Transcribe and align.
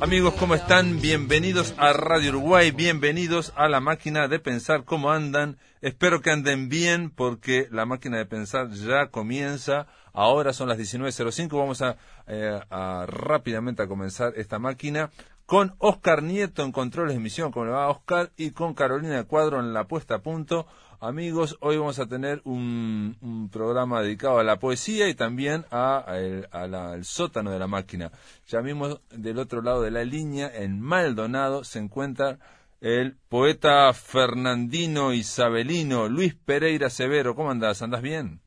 Amigos, 0.00 0.34
¿cómo 0.34 0.54
están? 0.54 1.00
Bienvenidos 1.00 1.74
a 1.78 1.94
Radio 1.94 2.30
Uruguay, 2.32 2.70
bienvenidos 2.70 3.54
a 3.56 3.68
la 3.68 3.80
máquina 3.80 4.28
de 4.28 4.40
pensar. 4.40 4.84
¿Cómo 4.84 5.10
andan? 5.10 5.56
Espero 5.80 6.20
que 6.20 6.30
anden 6.30 6.68
bien 6.68 7.08
porque 7.08 7.68
la 7.70 7.86
máquina 7.86 8.18
de 8.18 8.26
pensar 8.26 8.68
ya 8.72 9.06
comienza. 9.06 9.86
Ahora 10.12 10.52
son 10.52 10.68
las 10.68 10.78
19.05. 10.78 11.58
Vamos 11.58 11.82
eh, 12.26 12.60
a, 12.70 13.06
rápidamente 13.06 13.82
a 13.82 13.86
comenzar 13.86 14.34
esta 14.36 14.58
máquina 14.58 15.10
con 15.46 15.74
Oscar 15.78 16.24
Nieto 16.24 16.64
en 16.64 16.72
controles 16.72 17.14
de 17.14 17.20
emisión. 17.20 17.52
¿Cómo 17.52 17.66
le 17.66 17.72
va 17.72 17.88
Oscar? 17.88 18.30
Y 18.36 18.50
con 18.50 18.74
Carolina 18.74 19.24
Cuadro 19.24 19.60
en 19.60 19.72
la 19.72 19.84
puesta 19.84 20.16
a 20.16 20.18
punto. 20.18 20.66
Amigos, 20.98 21.56
hoy 21.60 21.76
vamos 21.76 22.00
a 22.00 22.06
tener 22.06 22.40
un, 22.44 23.48
programa 23.52 24.02
dedicado 24.02 24.38
a 24.38 24.44
la 24.44 24.58
poesía 24.58 25.08
y 25.08 25.14
también 25.14 25.64
a, 25.70 26.04
al 26.50 27.04
sótano 27.04 27.52
de 27.52 27.58
la 27.58 27.68
máquina. 27.68 28.10
Ya 28.48 28.60
mismo 28.60 28.98
del 29.10 29.38
otro 29.38 29.62
lado 29.62 29.82
de 29.82 29.90
la 29.90 30.04
línea, 30.04 30.50
en 30.52 30.80
Maldonado, 30.80 31.64
se 31.64 31.78
encuentra 31.78 32.38
el 32.80 33.16
poeta 33.28 33.92
fernandino 33.92 35.12
isabelino 35.12 36.08
Luis 36.08 36.34
Pereira 36.34 36.90
Severo. 36.90 37.34
¿Cómo 37.36 37.50
andás? 37.50 37.82
¿Andás 37.82 38.02
bien? 38.02 38.40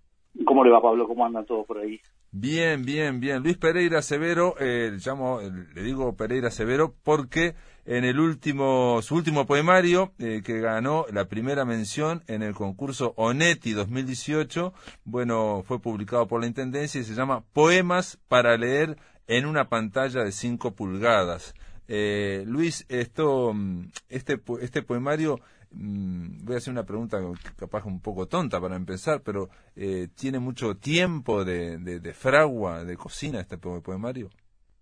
¿Cómo 0.46 0.64
le 0.64 0.72
va, 0.72 0.82
Pablo? 0.82 1.08
¿Cómo 1.08 1.26
andan 1.26 1.46
todos 1.46 1.66
por 1.66 1.78
ahí? 1.78 2.02
Bien, 2.32 2.86
bien, 2.86 3.20
bien. 3.20 3.42
Luis 3.42 3.58
Pereira 3.58 4.04
Severo, 4.04 4.54
eh, 4.60 4.98
llamo, 5.04 5.42
le 5.74 5.82
digo 5.82 6.16
Pereira 6.16 6.52
Severo 6.52 6.96
porque 7.04 7.56
en 7.86 8.06
el 8.06 8.20
último, 8.20 9.02
su 9.02 9.16
último 9.16 9.48
poemario, 9.48 10.14
eh, 10.20 10.44
que 10.46 10.60
ganó 10.60 11.08
la 11.12 11.26
primera 11.26 11.66
mención 11.66 12.24
en 12.28 12.44
el 12.44 12.54
concurso 12.54 13.16
Onetti 13.18 13.74
2018, 13.74 14.74
bueno, 15.06 15.64
fue 15.66 15.82
publicado 15.82 16.28
por 16.28 16.42
la 16.42 16.46
Intendencia 16.46 17.02
y 17.02 17.04
se 17.04 17.16
llama 17.16 17.44
Poemas 17.52 18.20
para 18.28 18.56
leer 18.58 18.98
en 19.26 19.48
una 19.48 19.68
pantalla 19.68 20.24
de 20.24 20.32
5 20.32 20.76
pulgadas. 20.76 21.56
Eh, 21.90 22.44
Luis, 22.46 22.86
esto, 22.88 23.52
mm, 23.54 23.88
este, 24.10 24.40
este 24.62 24.84
poemario 24.84 25.40
Mm, 25.72 26.46
voy 26.46 26.56
a 26.56 26.58
hacer 26.58 26.72
una 26.72 26.84
pregunta 26.84 27.20
capaz 27.56 27.86
un 27.86 28.02
poco 28.02 28.28
tonta 28.28 28.60
para 28.60 28.76
empezar, 28.76 29.22
pero 29.24 29.50
eh, 29.76 30.08
¿tiene 30.20 30.40
mucho 30.40 30.76
tiempo 30.76 31.46
de, 31.46 31.78
de, 31.78 32.14
fragua, 32.14 32.84
de 32.84 32.98
cocina 32.98 33.40
este 33.40 33.58
poemario? 33.58 34.30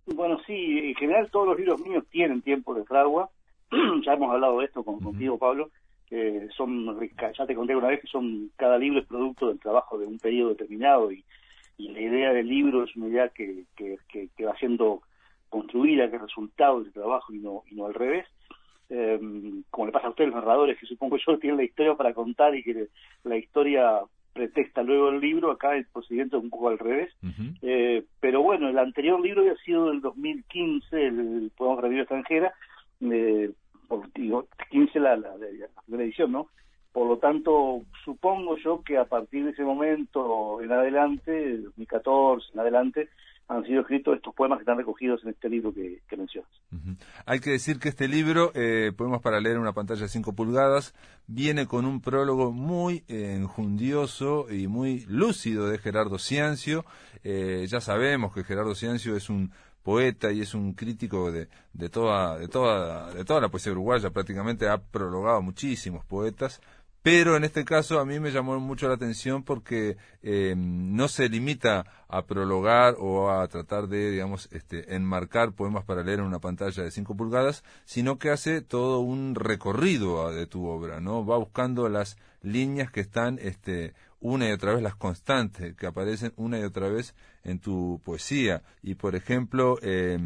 Bueno, 0.05 0.39
sí, 0.47 0.53
en 0.53 0.95
general 0.95 1.30
todos 1.30 1.47
los 1.47 1.58
libros 1.58 1.81
míos 1.81 2.05
tienen 2.09 2.41
tiempo 2.41 2.73
de 2.73 2.85
fragua. 2.85 3.29
ya 4.06 4.13
hemos 4.13 4.31
hablado 4.31 4.59
de 4.59 4.66
esto 4.66 4.84
con, 4.84 5.00
contigo, 5.00 5.38
Pablo. 5.38 5.69
son, 6.56 6.97
ya 7.38 7.46
te 7.46 7.56
conté 7.56 7.75
una 7.75 7.90
vez 7.90 8.00
que 8.00 8.07
son 8.07 8.50
cada 8.56 8.78
libro 8.78 9.01
es 9.01 9.07
producto 9.07 9.50
del 9.50 9.59
trabajo 9.59 9.97
de 9.97 10.06
un 10.06 10.19
periodo 10.19 10.50
determinado 10.50 11.12
y, 11.12 11.25
y 11.78 11.90
la 11.90 12.00
idea 12.00 12.31
del 12.31 12.47
libro 12.47 12.85
es 12.85 12.96
una 12.96 13.09
idea 13.09 13.28
que, 13.28 13.66
que, 13.75 13.97
que, 14.07 14.46
va 14.46 14.57
siendo 14.57 15.01
construida, 15.50 16.09
que 16.09 16.16
es 16.18 16.22
resultado 16.22 16.81
del 16.84 16.94
trabajo 16.94 17.34
y 17.34 17.40
no, 17.40 17.63
y 17.69 17.75
no 17.75 17.85
al 17.85 17.94
revés 17.94 18.25
eh, 18.90 19.19
como 19.69 19.88
le 19.88 19.91
pasa 19.91 20.08
a 20.08 20.12
ustedes 20.12 20.30
los 20.30 20.40
narradores, 20.40 20.78
que 20.80 20.85
supongo 20.85 21.18
yo 21.18 21.38
tienen 21.40 21.58
la 21.58 21.63
historia 21.63 21.96
para 21.96 22.13
contar 22.13 22.56
y 22.56 22.63
que 22.63 22.88
la 23.24 23.38
historia 23.38 24.02
pretexta 24.34 24.84
luego 24.84 25.09
el 25.09 25.19
libro, 25.19 25.52
acá 25.52 25.75
el 25.75 25.88
procedimiento 25.88 26.38
es 26.38 26.44
un 26.44 26.50
poco 26.50 26.69
al 26.69 26.78
revés. 26.78 27.12
eh, 27.62 28.03
pero 28.19 28.44
bueno, 28.44 28.69
el 28.69 28.78
anterior 28.78 29.19
libro 29.19 29.41
había 29.41 29.56
sido 29.58 29.90
del 29.90 30.02
2015, 30.02 31.08
el 31.08 31.52
Podemos 31.58 31.81
Revivir 31.81 32.02
Extranjera, 32.02 32.53
eh, 33.02 33.52
por, 33.88 34.12
digo, 34.14 34.47
15 34.69 35.00
la, 35.00 35.18
la, 35.18 35.34
la, 35.38 36.03
edición, 36.03 36.31
¿no? 36.31 36.47
Por 36.91 37.08
lo 37.08 37.18
tanto, 37.18 37.81
supongo 38.06 38.58
yo 38.58 38.84
que 38.84 38.97
a 38.97 39.06
partir 39.06 39.46
de 39.46 39.52
ese 39.52 39.64
momento 39.64 40.62
en 40.62 40.72
adelante, 40.72 41.58
2014 41.58 42.53
en 42.53 42.59
adelante, 42.59 43.09
han 43.50 43.63
sido 43.66 43.81
escritos 43.81 44.16
estos 44.16 44.35
poemas 44.35 44.58
que 44.58 44.63
están 44.63 44.78
recogidos 44.78 45.24
en 45.24 45.30
este 45.30 45.50
libro 45.50 45.74
que, 45.74 46.02
mencionas. 46.18 46.50
Hay 47.25 47.40
que 47.40 47.52
decir 47.52 47.80
que 47.80 47.90
este 47.90 48.08
libro, 48.08 48.52
eh, 48.56 48.91
Poemas 48.96 49.22
para 49.22 49.40
leer 49.40 49.56
en 49.56 49.62
una 49.62 49.74
pantalla 49.74 50.02
de 50.02 50.09
5 50.09 50.34
pulgadas, 50.34 50.94
viene 51.28 51.66
con 51.66 51.85
un 51.85 52.02
prólogo 52.02 52.52
muy 52.52 53.03
eh, 53.08 53.35
enjundioso 53.38 54.52
y 54.52 54.68
muy 54.68 55.06
lúcido 55.08 55.68
de 55.68 55.78
Gerardo 55.78 56.19
Ciancio. 56.19 56.85
Eh, 57.24 57.66
ya 57.69 57.80
sabemos 57.80 58.34
que 58.34 58.44
Gerardo 58.44 58.75
Ciancio 58.75 59.16
es 59.16 59.30
un 59.30 59.52
poeta 59.81 60.34
y 60.34 60.41
es 60.41 60.53
un 60.53 60.74
crítico 60.74 61.31
de, 61.31 61.47
de, 61.72 61.88
toda, 61.88 62.38
de, 62.38 62.50
toda, 62.50 63.14
de 63.14 63.24
toda 63.24 63.40
la 63.40 63.47
poesía 63.47 63.72
uruguaya, 63.72 64.09
prácticamente 64.09 64.68
ha 64.68 64.79
prologado 64.79 65.41
muchísimos 65.41 66.03
poetas, 66.03 66.62
pero 67.09 67.38
en 67.38 67.45
este 67.45 67.63
caso 67.63 68.01
a 68.01 68.06
mí 68.06 68.19
me 68.19 68.34
llamó 68.34 68.59
mucho 68.59 68.90
la 68.90 68.95
atención 68.95 69.41
porque 69.41 69.95
eh, 70.23 70.56
no 70.57 71.07
se 71.07 71.29
limita 71.29 71.85
a 72.09 72.25
prologar 72.25 72.95
o 73.00 73.31
a 73.31 73.47
tratar 73.47 73.88
de, 73.88 74.12
digamos, 74.12 74.50
este, 74.51 74.94
enmarcar 74.94 75.53
poemas 75.53 75.85
para 75.85 76.03
leer 76.03 76.19
en 76.19 76.25
una 76.25 76.40
pantalla 76.40 76.84
de 76.84 76.91
5 76.91 77.16
pulgadas, 77.16 77.63
sino 77.85 78.19
que 78.19 78.29
hace 78.29 78.59
todo 78.59 79.00
un 79.00 79.35
recorrido 79.35 80.34
de 80.34 80.47
tu 80.47 80.66
obra, 80.67 81.00
¿no? 81.00 81.25
Va 81.25 81.38
buscando 81.38 81.88
las 81.88 82.17
líneas 82.41 82.91
que 82.91 83.00
están 83.00 83.40
este, 83.41 83.94
una 84.19 84.50
y 84.50 84.51
otra 84.51 84.73
vez, 84.73 84.84
las 84.84 84.96
constantes 84.96 85.78
que 85.78 85.88
aparecen 85.88 86.34
una 86.35 86.59
y 86.59 86.63
otra 86.63 86.90
vez 86.90 87.16
en 87.46 87.59
tu 87.59 88.01
poesía. 88.03 88.63
Y, 88.84 88.96
por 88.96 89.16
ejemplo, 89.16 89.79
eh, 89.81 90.19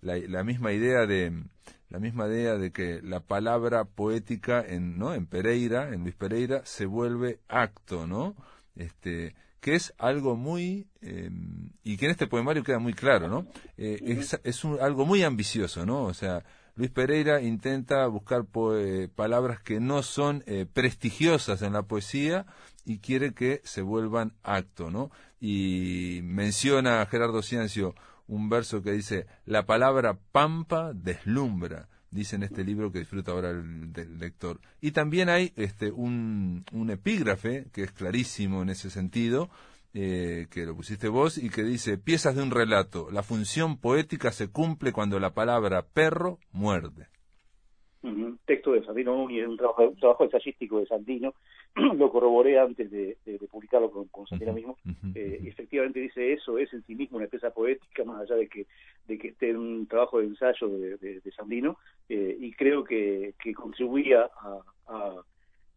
la 0.00 0.42
misma 0.42 0.72
idea 0.72 1.04
de 1.04 1.44
la 1.90 1.98
misma 1.98 2.28
idea 2.28 2.56
de 2.56 2.70
que 2.70 3.00
la 3.02 3.20
palabra 3.20 3.84
poética 3.84 4.64
en, 4.66 4.98
¿no? 4.98 5.12
en 5.12 5.26
Pereira, 5.26 5.92
en 5.92 6.02
Luis 6.02 6.14
Pereira, 6.14 6.62
se 6.64 6.86
vuelve 6.86 7.40
acto, 7.48 8.06
¿no? 8.06 8.36
Este, 8.76 9.34
que 9.60 9.74
es 9.74 9.92
algo 9.98 10.36
muy, 10.36 10.86
em, 11.02 11.72
y 11.82 11.96
que 11.96 12.06
en 12.06 12.12
este 12.12 12.28
poemario 12.28 12.62
queda 12.62 12.78
muy 12.78 12.94
claro, 12.94 13.28
¿no? 13.28 13.46
Eh, 13.76 13.98
es, 14.02 14.40
es 14.44 14.64
algo 14.80 15.04
muy 15.04 15.24
ambicioso, 15.24 15.84
¿no? 15.84 16.04
O 16.04 16.14
sea, 16.14 16.44
Luis 16.76 16.90
Pereira 16.90 17.42
intenta 17.42 18.06
buscar 18.06 18.46
palabras 19.14 19.60
que 19.60 19.80
no 19.80 20.02
son 20.02 20.42
eh, 20.46 20.66
prestigiosas 20.72 21.60
en 21.62 21.72
la 21.72 21.82
poesía 21.82 22.46
y 22.84 22.98
quiere 22.98 23.34
que 23.34 23.60
se 23.64 23.82
vuelvan 23.82 24.32
acto, 24.42 24.90
¿no? 24.90 25.10
Y 25.40 26.20
menciona 26.22 27.02
a 27.02 27.06
Gerardo 27.06 27.42
Ciencio 27.42 27.94
un 28.30 28.48
verso 28.48 28.82
que 28.82 28.92
dice, 28.92 29.26
la 29.44 29.66
palabra 29.66 30.16
pampa 30.32 30.92
deslumbra, 30.94 31.88
dice 32.10 32.36
en 32.36 32.44
este 32.44 32.64
libro 32.64 32.92
que 32.92 33.00
disfruta 33.00 33.32
ahora 33.32 33.50
el, 33.50 33.92
lector. 34.18 34.60
Y 34.80 34.92
también 34.92 35.28
hay 35.28 35.52
este, 35.56 35.90
un, 35.90 36.64
un, 36.72 36.90
epígrafe 36.90 37.66
que 37.72 37.82
es 37.82 37.92
clarísimo 37.92 38.62
en 38.62 38.70
ese 38.70 38.88
sentido, 38.88 39.50
eh, 39.94 40.46
que 40.50 40.64
lo 40.64 40.76
pusiste 40.76 41.08
vos, 41.08 41.38
y 41.38 41.50
que 41.50 41.64
dice, 41.64 41.98
piezas 41.98 42.36
de 42.36 42.42
un 42.42 42.52
relato, 42.52 43.10
la 43.10 43.24
función 43.24 43.76
poética 43.76 44.30
se 44.30 44.48
cumple 44.48 44.92
cuando 44.92 45.18
la 45.18 45.34
palabra 45.34 45.82
perro 45.82 46.38
muerde 46.52 47.08
texto 48.46 48.72
de 48.72 48.84
Sandino 48.84 49.14
Núñez, 49.14 49.46
un 49.46 49.56
trabajo, 49.56 49.88
un 49.88 49.96
trabajo 49.96 50.24
ensayístico 50.24 50.80
de 50.80 50.86
Sandino, 50.86 51.34
lo 51.74 52.10
corroboré 52.10 52.58
antes 52.58 52.90
de, 52.90 53.16
publicarlo 53.50 53.90
con, 53.90 54.26
Sandino 54.26 54.52
mismo, 54.52 54.76
eh, 55.14 55.40
efectivamente 55.44 56.00
dice 56.00 56.32
eso, 56.32 56.58
es 56.58 56.72
en 56.72 56.82
sí 56.84 56.94
mismo 56.94 57.18
una 57.18 57.26
pieza 57.26 57.50
poética, 57.50 58.04
más 58.04 58.22
allá 58.22 58.36
de 58.36 58.48
que, 58.48 58.66
de 59.06 59.18
que 59.18 59.28
esté 59.28 59.50
en 59.50 59.58
un 59.58 59.86
trabajo 59.86 60.18
de 60.18 60.26
ensayo 60.26 60.68
de, 60.68 61.20
Sandino, 61.36 61.76
eh, 62.08 62.36
y 62.40 62.52
creo 62.52 62.84
que, 62.84 63.34
que 63.42 63.52
contribuía 63.52 64.30
a, 64.88 65.22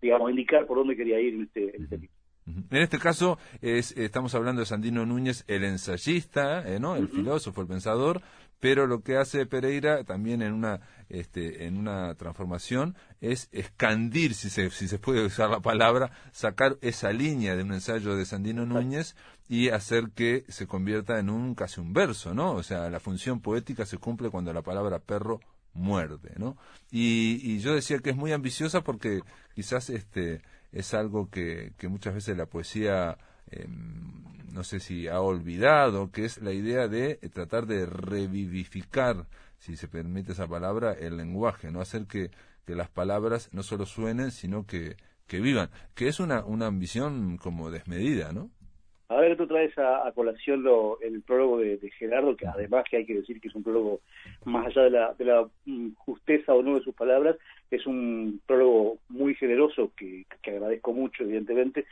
digamos, 0.02 0.30
indicar 0.30 0.66
por 0.66 0.78
dónde 0.78 0.96
quería 0.96 1.20
ir 1.20 1.36
en 1.36 1.44
este, 1.44 1.76
en 1.76 1.84
este 1.84 1.98
libro. 1.98 2.16
En 2.46 2.82
este 2.82 3.00
caso 3.00 3.38
es, 3.62 3.96
estamos 3.98 4.36
hablando 4.36 4.60
de 4.60 4.66
Sandino 4.66 5.06
Núñez, 5.06 5.46
el 5.48 5.64
ensayista, 5.64 6.68
eh, 6.68 6.80
¿no? 6.80 6.96
el 6.96 7.08
filósofo, 7.08 7.62
el 7.62 7.68
pensador, 7.68 8.22
pero 8.64 8.88
lo 8.88 9.02
que 9.02 9.18
hace 9.18 9.46
Pereira 9.46 10.06
también 10.06 10.42
en 10.42 10.54
una 10.54 10.80
este, 11.10 11.66
en 11.66 11.76
una 11.76 12.16
transformación 12.16 12.96
es 13.20 13.50
escandir, 13.52 14.34
si 14.36 14.50
se, 14.50 14.70
si 14.70 14.88
se 14.88 15.00
puede 15.00 15.26
usar 15.26 15.50
la 15.50 15.60
palabra, 15.60 16.12
sacar 16.32 16.78
esa 16.80 17.12
línea 17.12 17.58
de 17.58 17.64
un 17.64 17.74
ensayo 17.74 18.16
de 18.16 18.24
Sandino 18.24 18.66
Núñez 18.66 19.18
y 19.50 19.68
hacer 19.68 20.12
que 20.16 20.46
se 20.48 20.66
convierta 20.66 21.20
en 21.20 21.30
un 21.30 21.56
casi 21.56 21.82
un 21.82 21.92
verso, 21.92 22.34
¿no? 22.34 22.54
O 22.54 22.64
sea, 22.64 22.90
la 22.90 23.02
función 23.02 23.42
poética 23.42 23.86
se 23.86 23.98
cumple 23.98 24.30
cuando 24.30 24.54
la 24.54 24.62
palabra 24.62 25.00
perro 25.00 25.42
muerde, 25.74 26.32
¿no? 26.38 26.56
Y, 26.90 27.60
yo 27.60 27.76
decía 27.76 28.00
que 28.00 28.12
es 28.12 28.16
muy 28.16 28.32
ambiciosa 28.32 28.80
porque 28.80 29.20
quizás 29.56 29.90
este 29.90 30.42
es 30.72 30.94
algo 30.94 31.30
que, 31.30 31.74
que 31.78 31.90
muchas 31.90 32.14
veces 32.14 32.38
la 32.38 32.46
poesía 32.46 33.18
em, 33.52 34.24
no 34.54 34.64
sé 34.64 34.80
si 34.80 35.08
ha 35.08 35.20
olvidado, 35.20 36.12
que 36.12 36.26
es 36.26 36.42
la 36.42 36.54
idea 36.54 36.88
de 36.88 37.16
tratar 37.34 37.66
de 37.66 37.86
revivificar, 37.86 39.26
si 39.58 39.76
se 39.76 39.88
permite 39.88 40.34
esa 40.34 40.48
palabra, 40.48 40.94
el 40.94 41.18
lenguaje, 41.18 41.72
no 41.72 41.82
hacer 41.82 42.06
que, 42.06 42.30
que 42.66 42.76
las 42.76 42.90
palabras 42.90 43.50
no 43.52 43.64
solo 43.64 43.86
suenen, 43.86 44.32
sino 44.32 44.66
que, 44.68 44.96
que 45.28 45.40
vivan, 45.40 45.70
que 45.96 46.08
es 46.08 46.20
una, 46.20 46.46
una 46.46 46.68
ambición 46.68 47.38
como 47.38 47.72
desmedida, 47.72 48.32
¿no? 48.32 48.52
A 49.10 49.18
ver, 49.18 49.38
tú 49.38 49.46
traes 49.46 49.78
a, 49.78 50.12
colación 50.14 50.64
lo, 50.64 51.00
el 51.02 51.22
prólogo 51.22 51.60
de, 51.60 51.78
Gerardo, 52.00 52.36
que 52.36 52.48
además 52.48 52.86
que 52.90 52.98
hay 52.98 53.06
que 53.06 53.16
decir 53.16 53.40
que 53.40 53.48
es 53.48 53.56
un 53.56 53.64
prólogo 53.64 54.00
más 54.46 54.68
allá 54.68 54.84
de 54.84 54.90
la, 54.90 55.14
de 55.14 55.26
la 55.26 55.48
mm, 55.66 55.94
justeza 55.98 56.54
o 56.54 56.64
no 56.64 56.76
de 56.76 56.84
sus 56.84 56.96
palabras, 56.96 57.36
es 57.70 57.86
un 57.86 58.42
prólogo 58.48 58.98
generoso 59.44 59.92
que, 59.96 60.26
que 60.42 60.52
agradezco 60.52 60.94
mucho, 60.94 61.24
evidentemente, 61.24 61.86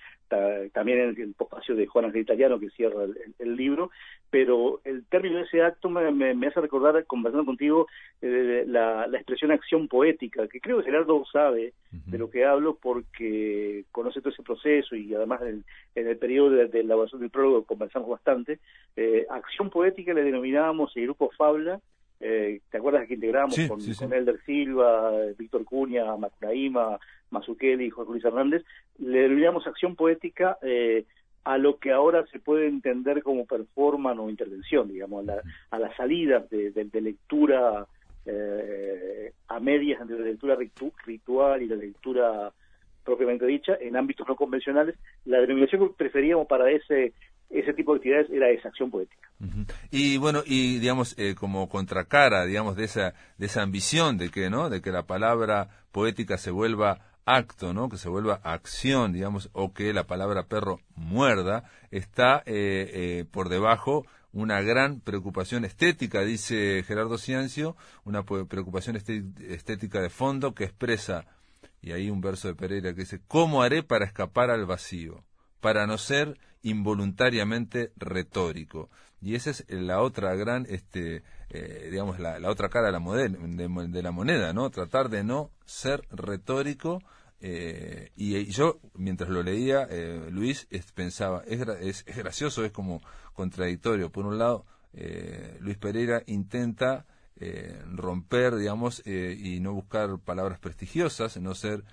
también 0.74 1.00
en 1.00 1.10
el 1.10 1.36
espacio 1.38 1.76
de 1.76 1.88
Juan 1.88 2.06
Ángel 2.06 2.22
Italiano 2.22 2.60
que 2.60 2.70
cierra 2.70 3.04
el, 3.40 3.56
libro, 3.56 3.92
pero 4.30 4.80
el 4.86 5.04
término 5.06 5.38
de 5.38 5.44
ese 5.44 5.62
acto 5.62 5.90
me, 5.90 6.10
me, 6.12 6.48
hace 6.48 6.62
recordar, 6.62 7.06
conversando 7.06 7.46
contigo, 7.46 7.88
eh, 8.22 8.64
la, 8.66 9.08
la, 9.08 9.18
expresión 9.18 9.52
acción 9.52 9.90
poética, 9.90 10.48
que 10.48 10.62
creo 10.62 10.78
que 10.78 10.86
Gerardo 10.86 11.24
sabe 11.32 11.74
de 11.92 12.18
lo 12.18 12.30
que 12.30 12.46
hablo 12.46 12.78
porque 12.82 13.84
conoce 13.92 14.22
todo 14.22 14.32
ese 14.32 14.44
proceso 14.44 14.96
y 14.96 15.14
además 15.14 15.42
en, 15.42 15.66
el 15.96 16.18
periodo 16.18 16.52
de, 16.52 16.68
de, 16.68 16.80
elaboración 16.80 17.20
del 17.20 17.30
prólogo 17.30 17.66
conversamos 17.66 18.10
bastante. 18.10 18.60
Eh, 18.96 19.26
acción 19.30 19.70
poética 19.70 20.14
le 20.14 20.24
denominábamos 20.24 20.96
el 20.96 21.04
grupo 21.04 21.30
Fabla, 21.38 21.82
eh, 22.22 22.62
¿Te 22.70 22.78
acuerdas 22.78 23.08
que 23.08 23.16
integramos 23.16 23.56
con, 23.68 24.14
Elder 24.14 24.40
Silva, 24.46 25.12
Víctor 25.38 25.66
Cuña, 25.66 26.16
Macuraima, 26.16 27.00
Mazukeli 27.32 27.86
y 27.86 27.90
Jorge 27.90 28.12
Luis 28.12 28.26
Hernández? 28.26 28.64
Le 29.00 29.22
denominamos 29.22 29.66
acción 29.66 29.96
poética 29.96 30.58
eh, 30.62 31.06
a 31.44 31.58
lo 31.58 31.78
que 31.78 31.92
ahora 31.92 32.24
se 32.28 32.40
puede 32.40 32.68
entender 32.68 33.24
como 33.24 33.46
performance 33.46 34.20
o 34.20 34.30
intervención, 34.30 34.88
digamos, 34.88 35.28
a, 35.28 35.34
la, 35.34 35.42
a 35.72 35.80
las 35.80 35.96
salidas 35.96 36.48
de, 36.52 37.02
lectura 37.02 37.88
eh, 38.28 39.34
a 39.48 39.60
medias 39.60 40.00
entre 40.00 40.20
la 40.20 40.26
lectura 40.26 40.58
ritual 41.06 41.64
y 41.64 41.68
la 41.68 41.76
lectura 41.76 42.54
propiamente 43.04 43.46
dicha 43.46 43.74
en 43.80 43.98
ámbitos 43.98 44.28
no 44.28 44.36
convencionales. 44.36 44.96
La 45.26 45.40
denominación 45.40 45.88
que 45.88 45.94
preferíamos 45.96 46.48
para 46.48 46.70
ese 46.72 47.14
ese 47.50 47.74
tipo 47.74 47.92
de 47.92 47.98
actividades 47.98 48.30
era 48.30 48.50
esa 48.50 48.70
acción 48.70 48.90
poética. 48.90 49.30
Y 49.92 50.18
bueno, 50.18 50.42
y 50.46 50.80
digamos 50.80 51.18
eh, 51.18 51.36
como 51.36 51.68
contracara, 51.68 52.46
digamos 52.46 52.76
de 52.76 52.86
esa 52.86 53.14
de 53.38 53.48
esa 53.48 53.62
ambición 53.62 54.18
de 54.18 54.30
que, 54.30 54.50
¿no? 54.50 54.70
De 54.70 54.82
que 54.82 54.92
la 54.92 55.04
palabra 55.04 55.68
poética 55.92 56.38
se 56.38 56.52
vuelva 56.52 57.00
acto, 57.26 57.74
¿no? 57.74 57.90
Que 57.90 57.98
se 57.98 58.10
vuelva 58.10 58.40
acción, 58.44 59.14
digamos, 59.14 59.50
o 59.54 59.74
que 59.74 59.94
la 59.94 60.06
palabra 60.06 60.44
perro 60.44 60.80
muerda, 60.96 61.64
está 61.92 62.44
eh, 62.46 62.90
eh, 62.94 63.26
por 63.30 63.50
debajo 63.50 64.06
una 64.34 64.62
gran 64.62 65.02
preocupación 65.02 65.66
estética, 65.66 66.22
dice 66.22 66.84
Gerardo 66.84 67.18
Ciancio, 67.18 67.76
una 68.06 68.24
preocupación 68.24 68.96
estética 68.96 70.02
de 70.02 70.10
fondo 70.10 70.54
que 70.54 70.64
expresa, 70.64 71.26
y 71.82 71.92
ahí 71.94 72.10
un 72.10 72.22
verso 72.22 72.48
de 72.48 72.56
Pereira 72.56 72.94
que 72.94 73.02
dice, 73.02 73.22
¿cómo 73.28 73.64
haré 73.64 73.84
para 73.84 74.06
escapar 74.06 74.52
al 74.52 74.66
vacío? 74.66 75.24
Para 75.60 75.88
no 75.88 75.98
ser 75.98 76.40
involuntariamente 76.62 77.92
retórico. 77.96 78.90
Y 79.20 79.36
esa 79.36 79.52
es 79.52 79.66
la 79.70 80.02
otra 80.02 80.36
gran, 80.36 80.66
este, 80.70 81.24
eh, 81.50 81.90
digamos, 81.92 82.20
la, 82.20 82.38
otra 82.50 82.70
cara 82.70 82.88
de 82.88 82.92
la, 82.92 83.88
de, 83.88 84.02
la 84.04 84.12
moneda, 84.12 84.54
¿no? 84.54 84.70
Tratar 84.70 85.10
de 85.10 85.24
no 85.24 85.52
ser 85.66 86.08
retórico. 86.12 87.02
Eh, 87.40 88.12
y, 88.16 88.46
yo, 88.46 88.80
mientras 88.94 89.30
lo 89.30 89.42
leía, 89.42 89.88
eh, 89.90 90.28
Luis, 90.32 90.68
pensaba, 90.94 91.44
es, 91.48 91.62
es, 91.82 92.04
es, 92.08 92.18
gracioso, 92.18 92.64
es 92.64 92.72
como 92.72 93.02
contradictorio. 93.34 94.12
Por 94.12 94.26
un 94.26 94.38
lado, 94.38 94.66
Luis 95.60 95.78
Pereira 95.78 96.22
intenta 96.26 97.06
romper, 97.96 98.56
digamos, 98.56 99.06
y 99.06 99.60
no 99.62 99.74
buscar 99.74 100.20
palabras 100.24 100.60
prestigiosas, 100.60 101.40
no 101.42 101.56
ser 101.56 101.84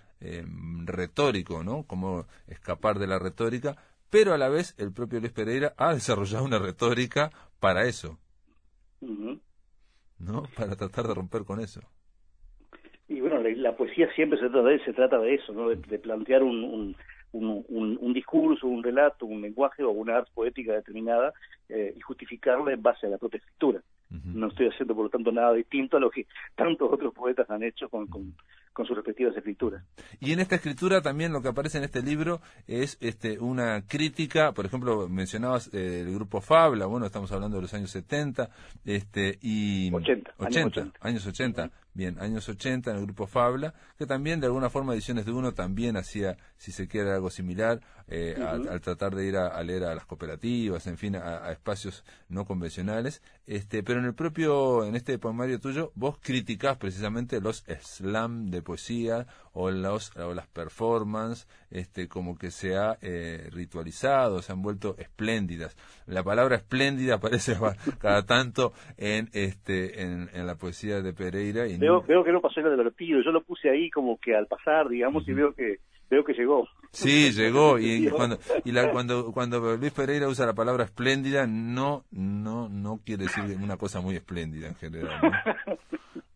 retórico, 0.84 1.62
¿no? 1.62 1.84
Como 1.84 2.26
escapar 2.46 2.98
de 2.98 3.06
la 3.06 3.18
retórica, 3.18 3.76
pero 4.10 4.34
a 4.34 4.38
la 4.38 4.48
vez 4.48 4.74
el 4.78 4.92
propio 4.92 5.20
Luis 5.20 5.32
Pereira 5.32 5.74
ha 5.76 5.94
desarrollado 5.94 6.44
una 6.44 6.58
retórica 6.58 7.30
para 7.60 7.86
eso, 7.86 8.18
¿no? 9.00 10.42
Para 10.56 10.76
tratar 10.76 11.06
de 11.06 11.14
romper 11.14 11.44
con 11.44 11.60
eso. 11.60 11.80
Y 13.08 13.20
bueno, 13.20 13.40
la, 13.40 13.74
poesía 13.74 14.12
siempre 14.14 14.38
se 14.38 14.50
trata 14.50 14.68
de, 14.68 14.84
se 14.84 14.92
trata 14.92 15.18
de 15.18 15.34
eso, 15.34 15.52
¿no? 15.52 15.70
De, 15.70 15.98
plantear 15.98 16.42
un, 16.42 16.94
un, 17.32 17.66
un, 17.68 18.12
discurso, 18.12 18.66
un 18.66 18.82
relato, 18.82 19.24
un 19.24 19.40
lenguaje 19.40 19.82
o 19.82 19.90
una 19.90 20.18
arte 20.18 20.30
poética 20.34 20.74
determinada 20.74 21.32
eh, 21.70 21.94
y 21.96 22.00
justificarla 22.00 22.72
en 22.72 22.82
base 22.82 23.06
a 23.06 23.10
la 23.10 23.18
propia 23.18 23.38
escritura. 23.38 23.82
No 24.10 24.48
estoy 24.48 24.68
haciendo, 24.68 24.94
por 24.94 25.04
lo 25.04 25.10
tanto, 25.10 25.30
nada 25.30 25.52
distinto 25.52 25.96
a 25.96 26.00
lo 26.00 26.10
que 26.10 26.26
tantos 26.56 26.90
otros 26.90 27.12
poetas 27.14 27.48
han 27.50 27.62
hecho 27.62 27.88
con, 27.88 28.06
con, 28.06 28.34
con 28.72 28.86
sus 28.86 28.96
respectivas 28.96 29.36
escrituras. 29.36 29.84
Y 30.20 30.32
en 30.32 30.40
esta 30.40 30.54
escritura 30.54 31.02
también 31.02 31.32
lo 31.32 31.42
que 31.42 31.48
aparece 31.48 31.78
en 31.78 31.84
este 31.84 32.02
libro 32.02 32.40
es 32.66 32.96
este, 33.00 33.38
una 33.38 33.82
crítica, 33.86 34.52
por 34.52 34.66
ejemplo, 34.66 35.08
mencionabas 35.08 35.72
eh, 35.74 36.00
el 36.00 36.14
grupo 36.14 36.40
Fabla, 36.40 36.86
bueno, 36.86 37.06
estamos 37.06 37.30
hablando 37.32 37.56
de 37.56 37.62
los 37.62 37.74
años 37.74 37.90
70 37.90 38.48
este, 38.84 39.38
y 39.42 39.92
80, 39.92 40.34
80 40.38 40.92
años 41.00 41.26
80, 41.26 41.70
bien, 41.98 42.16
años 42.20 42.48
80 42.48 42.92
en 42.92 42.96
el 42.96 43.02
grupo 43.02 43.26
Fabla, 43.26 43.74
que 43.98 44.06
también 44.06 44.38
de 44.38 44.46
alguna 44.46 44.70
forma 44.70 44.94
Ediciones 44.94 45.26
de 45.26 45.32
Uno 45.32 45.52
también 45.52 45.96
hacía, 45.96 46.38
si 46.56 46.70
se 46.70 46.86
quiere, 46.86 47.10
algo 47.10 47.28
similar 47.28 47.80
eh, 48.06 48.36
al, 48.40 48.80
tratar 48.80 49.16
de 49.16 49.26
ir 49.26 49.36
a, 49.36 49.60
leer 49.64 49.82
a 49.82 49.96
las 49.96 50.06
cooperativas, 50.06 50.86
en 50.86 50.96
fin, 50.96 51.16
a, 51.16 51.50
espacios 51.50 52.04
no 52.28 52.44
convencionales, 52.44 53.20
este, 53.48 53.82
pero 53.82 53.98
en 53.98 54.06
el 54.06 54.14
propio, 54.14 54.84
en 54.84 54.94
este 54.94 55.18
poemario 55.18 55.58
tuyo, 55.58 55.90
vos 55.96 56.18
criticás 56.22 56.76
precisamente 56.76 57.40
los 57.40 57.64
slam 57.82 58.50
de 58.50 58.62
poesía 58.62 59.26
o, 59.60 59.72
los, 59.72 60.16
o 60.16 60.34
las 60.34 60.46
performances, 60.46 61.48
este, 61.72 62.06
como 62.06 62.38
que 62.38 62.52
se 62.52 62.76
ha 62.76 62.96
eh, 63.02 63.48
ritualizado, 63.50 64.40
se 64.40 64.52
han 64.52 64.62
vuelto 64.62 64.94
espléndidas. 64.98 65.76
La 66.06 66.22
palabra 66.22 66.54
espléndida 66.54 67.14
aparece 67.16 67.56
cada 67.98 68.24
tanto 68.24 68.72
en, 68.96 69.28
este, 69.32 70.02
en, 70.02 70.46
la 70.46 70.54
poesía 70.54 71.02
de 71.02 71.12
Pereira. 71.12 71.66
Y 71.66 71.76
veo, 71.76 72.02
veo 72.02 72.22
que 72.22 72.30
no 72.30 72.40
pasó 72.40 72.60
nada 72.60 72.76
divertido, 72.76 73.20
yo 73.20 73.32
lo 73.32 73.42
puse 73.42 73.68
ahí 73.68 73.90
como 73.90 74.18
que 74.20 74.36
al 74.36 74.46
pasar, 74.46 74.88
digamos, 74.88 75.26
y 75.26 75.32
veo 75.32 75.52
que 75.52 75.78
veo 76.08 76.24
que 76.24 76.34
llegó. 76.34 76.68
Sí, 76.92 77.32
llegó 77.32 77.78
y 77.80 78.08
cuando 78.16 78.38
y 78.64 78.70
la, 78.70 78.92
cuando 78.92 79.32
cuando 79.32 79.76
Luis 79.76 79.92
Pereira 79.92 80.28
usa 80.28 80.46
la 80.46 80.54
palabra 80.54 80.84
espléndida 80.84 81.46
no 81.46 82.04
no 82.10 82.68
no 82.68 83.00
quiere 83.04 83.24
decir 83.24 83.44
una 83.60 83.76
cosa 83.76 84.00
muy 84.00 84.14
espléndida 84.14 84.68
en 84.68 84.76
general. 84.76 85.20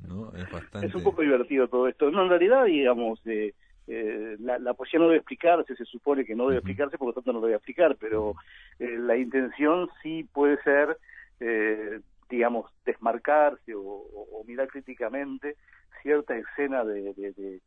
Es 0.83 0.95
un 0.95 1.03
poco 1.03 1.23
divertido 1.23 1.69
todo 1.69 1.89
esto. 1.89 2.11
No, 2.11 2.23
en 2.23 2.29
realidad, 2.29 2.65
digamos, 2.65 3.21
eh, 3.27 3.55
eh, 3.87 4.37
la, 4.41 4.75
poesía 4.75 4.99
no 4.99 5.07
debe 5.07 5.19
explicarse, 5.19 5.77
se 5.77 5.85
supone 5.85 6.25
que 6.25 6.35
no 6.35 6.49
debe 6.49 6.59
explicarse, 6.59 6.99
por 6.99 7.09
lo 7.09 7.13
tanto 7.15 7.33
no 7.33 7.41
lo 7.41 7.47
debe 7.47 7.57
explicar, 7.57 7.97
pero 7.99 8.35
eh, 8.79 8.97
la 8.99 9.17
intención 9.17 9.89
sí 10.03 10.27
puede 10.33 10.63
ser, 10.63 10.99
digamos, 12.31 12.71
desmarcarse 12.85 13.75
o, 13.75 14.45
mirar 14.47 14.69
críticamente 14.69 15.57
cierta 16.03 16.37
escena 16.37 16.85
de, 16.85 17.15
de, 17.15 17.33
de, 17.33 17.61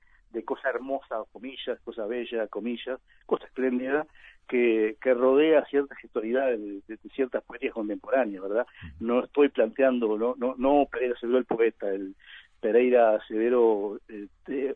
cosa 0.43 0.69
hermosa, 0.69 1.23
comillas, 1.31 1.79
cosa 1.83 2.05
bella, 2.05 2.47
comillas, 2.47 2.99
cosa 3.25 3.45
espléndida, 3.45 4.05
que, 4.47 4.97
que 5.01 5.13
rodea 5.13 5.65
ciertas 5.65 6.03
historidades 6.03 6.59
de, 6.87 6.97
ciertas 7.15 7.43
poesías 7.43 7.73
contemporáneas, 7.73 8.43
¿verdad? 8.43 8.67
No 8.99 9.23
estoy 9.23 9.49
planteando, 9.49 10.17
no, 10.17 10.35
no, 10.37 10.55
no 10.57 10.87
Pereira 10.91 11.17
Severo 11.19 11.39
el 11.39 11.45
poeta, 11.45 11.89
el 11.89 12.15
Pereira 12.59 13.19
Severo, 13.27 13.99
este, 14.07 14.75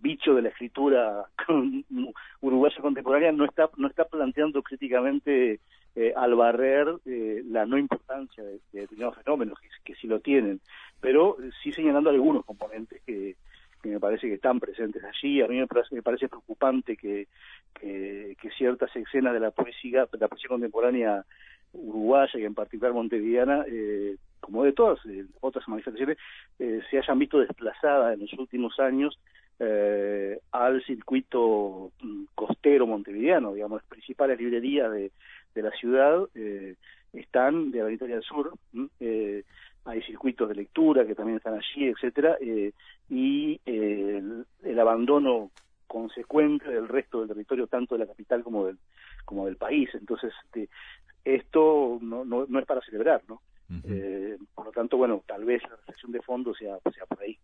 bicho 0.00 0.34
de 0.34 0.42
la 0.42 0.48
escritura 0.48 1.26
uruguaya 2.40 2.80
contemporánea, 2.80 3.32
no 3.32 3.44
está, 3.44 3.70
no 3.76 3.88
está 3.88 4.04
planteando 4.04 4.62
críticamente 4.62 5.60
eh, 5.96 6.12
al 6.16 6.34
barrer 6.34 6.88
eh, 7.04 7.42
la 7.46 7.66
no 7.66 7.76
importancia 7.76 8.42
de, 8.42 8.60
determinados 8.72 9.16
fenómenos, 9.16 9.58
que, 9.60 9.68
que 9.84 9.94
sí 9.96 10.06
lo 10.06 10.20
tienen, 10.20 10.60
pero 11.00 11.36
sí 11.62 11.72
señalando 11.72 12.10
algunos 12.10 12.44
componentes 12.44 13.02
que, 13.02 13.36
que 13.82 13.88
me 13.88 14.00
parece 14.00 14.28
que 14.28 14.34
están 14.34 14.60
presentes 14.60 15.02
allí. 15.04 15.40
A 15.42 15.48
mí 15.48 15.58
me 15.58 15.66
parece, 15.66 15.94
me 15.94 16.02
parece 16.02 16.28
preocupante 16.28 16.96
que, 16.96 17.28
que, 17.74 18.36
ciertas 18.56 18.94
escenas 18.94 19.32
de 19.32 19.40
la 19.40 19.50
poesía, 19.50 20.06
la 20.12 20.28
poesía 20.28 20.48
contemporánea 20.48 21.24
uruguaya 21.72 22.38
y 22.38 22.44
en 22.44 22.54
particular 22.54 22.92
montevideana, 22.92 23.64
eh, 23.68 24.16
como 24.40 24.64
de 24.64 24.72
todas 24.72 24.98
eh, 25.06 25.24
otras 25.40 25.66
manifestaciones, 25.68 26.18
eh, 26.58 26.80
se 26.90 26.98
hayan 26.98 27.18
visto 27.18 27.38
desplazadas 27.38 28.14
en 28.14 28.20
los 28.20 28.32
últimos 28.34 28.78
años 28.80 29.18
eh, 29.58 30.40
al 30.50 30.82
circuito 30.84 31.92
mm, 32.02 32.24
costero 32.34 32.86
montevideano, 32.86 33.54
digamos, 33.54 33.82
las 33.82 33.88
principales 33.88 34.38
librerías 34.38 34.90
de, 34.90 35.12
de 35.54 35.62
la 35.62 35.70
ciudad 35.72 36.26
están 37.12 37.70
de 37.70 37.78
la 37.80 37.86
Victoria 37.86 38.16
del 38.16 38.24
Sur, 38.24 38.52
hay 38.72 39.44
circuitos 40.30 40.48
de 40.48 40.54
lectura 40.54 41.06
que 41.06 41.14
también 41.14 41.38
están 41.38 41.54
allí, 41.54 41.88
etcétera, 41.88 42.36
eh, 42.40 42.72
y 43.08 43.60
el, 43.64 44.46
abandono 44.78 45.50
consecuente 45.86 46.68
del 46.70 46.88
resto 46.88 47.20
del 47.20 47.28
territorio, 47.28 47.66
tanto 47.66 47.94
de 47.94 48.00
la 48.00 48.06
capital 48.06 48.42
como 48.42 48.66
del, 48.66 48.78
como 49.24 49.46
del 49.46 49.56
país. 49.56 49.90
Entonces, 49.94 50.32
este, 50.44 50.68
esto 51.24 51.98
no, 52.00 52.24
no, 52.24 52.46
no, 52.48 52.58
es 52.58 52.66
para 52.66 52.80
celebrar, 52.82 53.22
¿no? 53.28 53.42
por 54.54 54.66
lo 54.66 54.72
tanto, 54.72 54.96
bueno, 54.96 55.22
tal 55.26 55.44
vez 55.44 55.62
la 55.62 55.76
reflexión 55.76 56.10
de 56.10 56.22
fondo 56.22 56.52
sea, 56.54 56.78
sea 56.92 57.06
por 57.06 57.22
ahí. 57.22 57.38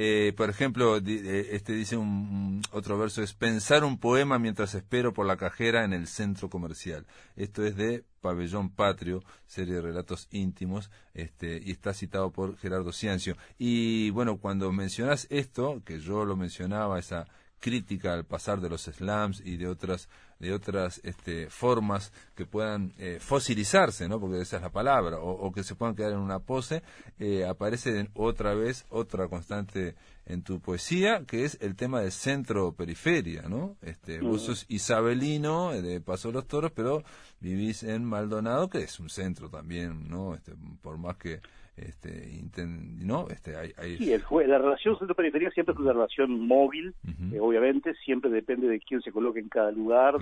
Eh, 0.00 0.32
por 0.36 0.48
ejemplo, 0.48 0.96
eh, 0.98 1.48
este 1.50 1.72
dice 1.72 1.96
un, 1.96 2.62
otro 2.70 2.96
verso 2.96 3.20
es 3.20 3.34
pensar 3.34 3.82
un 3.82 3.98
poema 3.98 4.38
mientras 4.38 4.76
espero 4.76 5.12
por 5.12 5.26
la 5.26 5.36
cajera 5.36 5.82
en 5.84 5.92
el 5.92 6.06
centro 6.06 6.48
comercial. 6.48 7.04
Esto 7.34 7.66
es 7.66 7.74
de 7.74 8.04
Pabellón 8.20 8.70
Patrio, 8.70 9.24
serie 9.48 9.74
de 9.74 9.80
relatos 9.80 10.28
íntimos, 10.30 10.88
este, 11.14 11.60
y 11.60 11.72
está 11.72 11.94
citado 11.94 12.30
por 12.30 12.56
Gerardo 12.58 12.92
Ciancio. 12.92 13.36
Y 13.58 14.10
bueno, 14.10 14.38
cuando 14.38 14.70
mencionas 14.70 15.26
esto, 15.30 15.82
que 15.84 15.98
yo 15.98 16.24
lo 16.24 16.36
mencionaba, 16.36 17.00
esa 17.00 17.26
crítica 17.60 18.14
al 18.14 18.24
pasar 18.24 18.60
de 18.60 18.68
los 18.68 18.82
slams 18.82 19.40
y 19.44 19.56
de 19.56 19.68
otras 19.68 20.08
de 20.38 20.52
otras 20.52 21.00
este, 21.02 21.50
formas 21.50 22.12
que 22.36 22.46
puedan 22.46 22.92
eh, 22.98 23.18
fosilizarse, 23.20 24.08
¿no? 24.08 24.20
porque 24.20 24.40
esa 24.40 24.56
es 24.56 24.62
la 24.62 24.70
palabra, 24.70 25.18
o, 25.18 25.50
que 25.52 25.64
se 25.64 25.74
puedan 25.74 25.96
quedar 25.96 26.12
en 26.12 26.18
una 26.18 26.38
pose, 26.38 26.82
eh, 27.18 27.44
aparece 27.44 28.08
otra 28.14 28.54
vez 28.54 28.86
otra 28.88 29.28
constante 29.28 29.96
en 30.26 30.42
tu 30.42 30.60
poesía, 30.60 31.24
que 31.26 31.44
es 31.44 31.58
el 31.60 31.74
tema 31.74 32.02
del 32.02 32.12
centro-periferia, 32.12 33.42
¿no? 33.48 33.76
Este, 33.80 34.20
Vos 34.20 34.42
sos 34.42 34.66
isabelino 34.68 35.72
eh, 35.72 35.80
de 35.80 36.02
Paso 36.02 36.28
de 36.28 36.34
los 36.34 36.46
Toros, 36.46 36.70
pero 36.72 37.02
vivís 37.40 37.82
en 37.82 38.04
Maldonado, 38.04 38.68
que 38.68 38.82
es 38.82 39.00
un 39.00 39.08
centro 39.08 39.48
también, 39.48 40.06
¿no? 40.08 40.34
Este, 40.34 40.52
por 40.82 40.98
más 40.98 41.16
que 41.16 41.40
este, 41.82 42.42
¿no? 42.66 43.26
Este, 43.28 43.56
hay, 43.56 43.96
Sí, 43.96 44.12
el, 44.12 44.22
la 44.46 44.58
relación 44.58 44.98
centro-periferia 44.98 45.50
siempre 45.50 45.74
es 45.74 45.80
una 45.80 45.92
relación 45.92 46.46
móvil, 46.46 46.94
eh, 47.32 47.40
obviamente, 47.40 47.94
siempre 48.04 48.30
depende 48.30 48.68
de 48.68 48.80
quién 48.80 49.02
se 49.02 49.12
coloque 49.12 49.40
en 49.40 49.48
cada 49.48 49.70
lugar, 49.70 50.16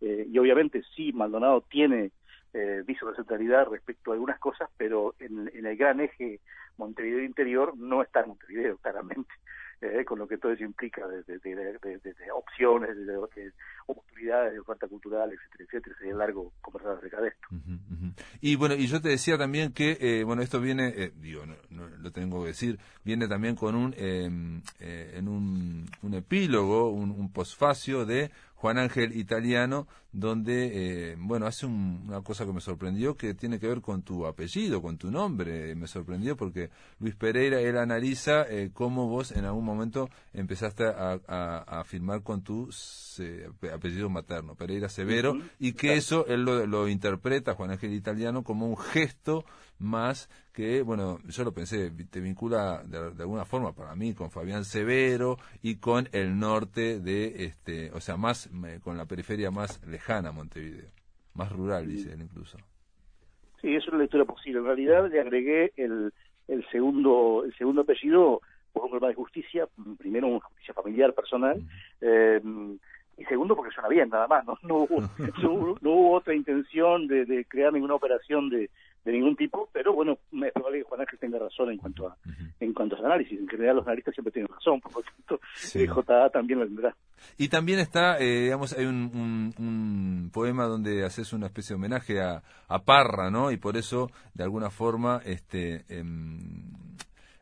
eh, 0.00 0.26
y 0.30 0.38
obviamente 0.38 0.82
sí, 0.94 1.12
Maldonado 1.12 1.62
tiene 1.62 2.10
eh, 2.54 2.82
de 2.86 2.96
centralidad 3.16 3.68
respecto 3.68 4.10
a 4.10 4.14
algunas 4.14 4.38
cosas, 4.38 4.68
pero 4.76 5.14
en, 5.18 5.50
en 5.54 5.66
el 5.66 5.76
gran 5.76 6.00
eje 6.00 6.40
Montevideo 6.76 7.22
interior 7.24 7.76
no 7.76 8.02
está 8.02 8.24
Montevideo, 8.26 8.76
claramente. 8.78 9.30
Eh, 9.84 10.04
con 10.04 10.16
lo 10.16 10.28
que 10.28 10.38
todo 10.38 10.52
eso 10.52 10.62
implica 10.62 11.04
de, 11.08 11.24
opciones, 12.32 12.96
de, 12.96 13.16
oportunidades 13.86 14.52
de 14.52 14.60
oferta 14.60 14.86
cultural, 14.86 15.32
etcétera, 15.32 15.64
etcétera. 15.64 15.96
Sería 15.98 16.14
largo 16.14 16.52
conversar 16.60 16.98
acerca 16.98 17.20
de 17.20 17.28
esto. 17.30 17.48
Y 18.40 18.54
bueno, 18.54 18.76
y 18.76 18.86
yo 18.86 19.00
te 19.00 19.08
decía 19.08 19.36
también 19.36 19.72
que, 19.72 19.98
eh, 20.00 20.22
bueno, 20.22 20.42
esto 20.42 20.60
viene, 20.60 20.92
eh, 20.96 21.12
digo, 21.16 21.42
no, 21.70 21.88
lo 21.88 22.12
tengo 22.12 22.42
que 22.42 22.50
decir, 22.50 22.78
viene 23.04 23.26
también 23.26 23.56
con 23.56 23.74
un, 23.74 23.92
em, 23.98 24.62
en 24.78 25.26
un, 25.26 25.86
un 26.02 26.14
epílogo, 26.14 26.90
un 26.90 27.32
posfacio 27.32 28.06
de 28.06 28.30
Juan 28.54 28.78
Ángel 28.78 29.16
Italiano, 29.16 29.88
donde, 30.12 31.12
eh, 31.12 31.16
bueno, 31.18 31.46
hace 31.46 31.64
una 31.64 32.20
cosa 32.20 32.44
que 32.44 32.52
me 32.52 32.60
sorprendió 32.60 33.16
que 33.16 33.32
tiene 33.32 33.58
que 33.58 33.66
ver 33.66 33.80
con 33.80 34.02
tu 34.02 34.26
apellido, 34.26 34.82
con 34.82 34.98
tu 34.98 35.10
nombre. 35.10 35.74
Me 35.74 35.86
sorprendió 35.86 36.36
porque 36.36 36.68
Luis 37.00 37.14
Pereira, 37.14 37.60
él 37.60 37.78
analiza 37.78 38.42
eh, 38.48 38.70
cómo 38.74 39.08
vos 39.08 39.32
en 39.32 39.46
algún 39.46 39.64
momento 39.64 40.10
empezaste 40.34 40.84
a, 40.84 41.18
a, 41.26 41.84
firmar 41.84 42.22
con 42.22 42.42
tu 42.42 42.68
apellido 43.72 44.10
materno, 44.10 44.54
Pereira 44.54 44.88
Severo, 44.88 45.38
y 45.58 45.72
que 45.72 45.94
eso 45.94 46.26
él 46.26 46.44
lo, 46.44 46.66
lo 46.66 46.88
interpreta, 46.88 47.54
Juan 47.54 47.70
Ángel 47.70 47.94
Italiano, 47.94 48.44
como 48.44 48.66
un 48.66 48.76
gesto 48.76 49.44
más 49.78 50.28
que, 50.52 50.82
bueno, 50.82 51.18
yo 51.26 51.44
lo 51.44 51.52
pensé, 51.52 51.90
te 51.90 52.20
vincula 52.20 52.82
de, 52.84 52.98
alguna 52.98 53.44
forma 53.44 53.72
para 53.72 53.94
mí 53.96 54.12
con 54.14 54.30
Fabián 54.30 54.64
Severo 54.64 55.38
y 55.62 55.76
con 55.76 56.08
el 56.12 56.38
norte 56.38 57.00
de, 57.00 57.46
este, 57.46 57.90
o 57.92 58.00
sea, 58.00 58.16
más 58.16 58.50
con 58.82 58.96
la 58.96 59.06
periferia 59.06 59.50
más 59.50 59.80
lejana 59.86 60.01
a 60.08 60.32
Montevideo, 60.32 60.90
más 61.34 61.50
rural, 61.52 61.86
dice 61.86 62.12
él 62.12 62.22
incluso. 62.22 62.58
Sí, 63.60 63.74
eso 63.74 63.86
es 63.86 63.88
una 63.88 64.02
lectura 64.02 64.24
posible. 64.24 64.58
En 64.58 64.66
realidad 64.66 65.08
le 65.08 65.20
agregué 65.20 65.72
el, 65.76 66.12
el 66.48 66.68
segundo 66.70 67.44
el 67.44 67.54
segundo 67.56 67.82
apellido 67.82 68.40
por 68.72 68.84
un 68.84 68.90
problema 68.90 69.08
de 69.08 69.14
justicia, 69.14 69.68
primero 69.98 70.28
una 70.28 70.40
justicia 70.40 70.74
familiar, 70.74 71.12
personal, 71.12 71.62
eh, 72.00 72.40
y 73.18 73.24
segundo 73.24 73.54
porque 73.54 73.74
suena 73.74 73.88
bien, 73.88 74.08
nada 74.08 74.26
más, 74.26 74.44
no, 74.46 74.58
no, 74.62 74.76
hubo, 74.78 75.00
no, 75.80 75.90
hubo 75.90 76.12
otra 76.12 76.34
intención 76.34 77.06
de, 77.06 77.26
de 77.26 77.44
crear 77.44 77.72
ninguna 77.72 77.94
operación 77.94 78.48
de, 78.48 78.70
de 79.04 79.12
ningún 79.12 79.36
tipo, 79.36 79.68
pero 79.72 79.92
bueno, 79.92 80.18
es 80.32 80.52
probable 80.52 80.78
que 80.78 80.84
Juan 80.84 81.00
Ángel 81.00 81.18
tenga 81.18 81.38
razón 81.38 81.70
en 81.70 81.78
cuanto 81.78 82.06
a 82.06 82.16
en 82.60 82.72
cuanto 82.72 82.94
a 82.94 82.98
su 82.98 83.04
análisis. 83.04 83.38
En 83.38 83.48
general 83.48 83.76
los 83.76 83.86
analistas 83.86 84.14
siempre 84.14 84.32
tienen 84.32 84.52
razón, 84.52 84.80
por 84.80 84.94
lo 84.94 85.02
tanto, 85.02 85.40
sí. 85.54 85.86
JA 85.86 86.30
también 86.30 86.60
lo 86.60 86.66
tendrá. 86.66 86.96
Y 87.36 87.48
también 87.48 87.78
está, 87.80 88.18
eh, 88.18 88.42
digamos, 88.42 88.72
hay 88.72 88.84
un, 88.84 89.52
un, 89.58 90.30
poema 90.32 90.64
donde 90.64 91.04
haces 91.04 91.32
una 91.32 91.46
especie 91.46 91.74
de 91.74 91.78
homenaje 91.78 92.20
a, 92.20 92.42
a, 92.68 92.84
Parra, 92.84 93.30
¿no? 93.30 93.50
Y 93.50 93.56
por 93.56 93.76
eso, 93.76 94.10
de 94.34 94.44
alguna 94.44 94.70
forma, 94.70 95.20
este 95.24 95.84
em, 95.88 96.62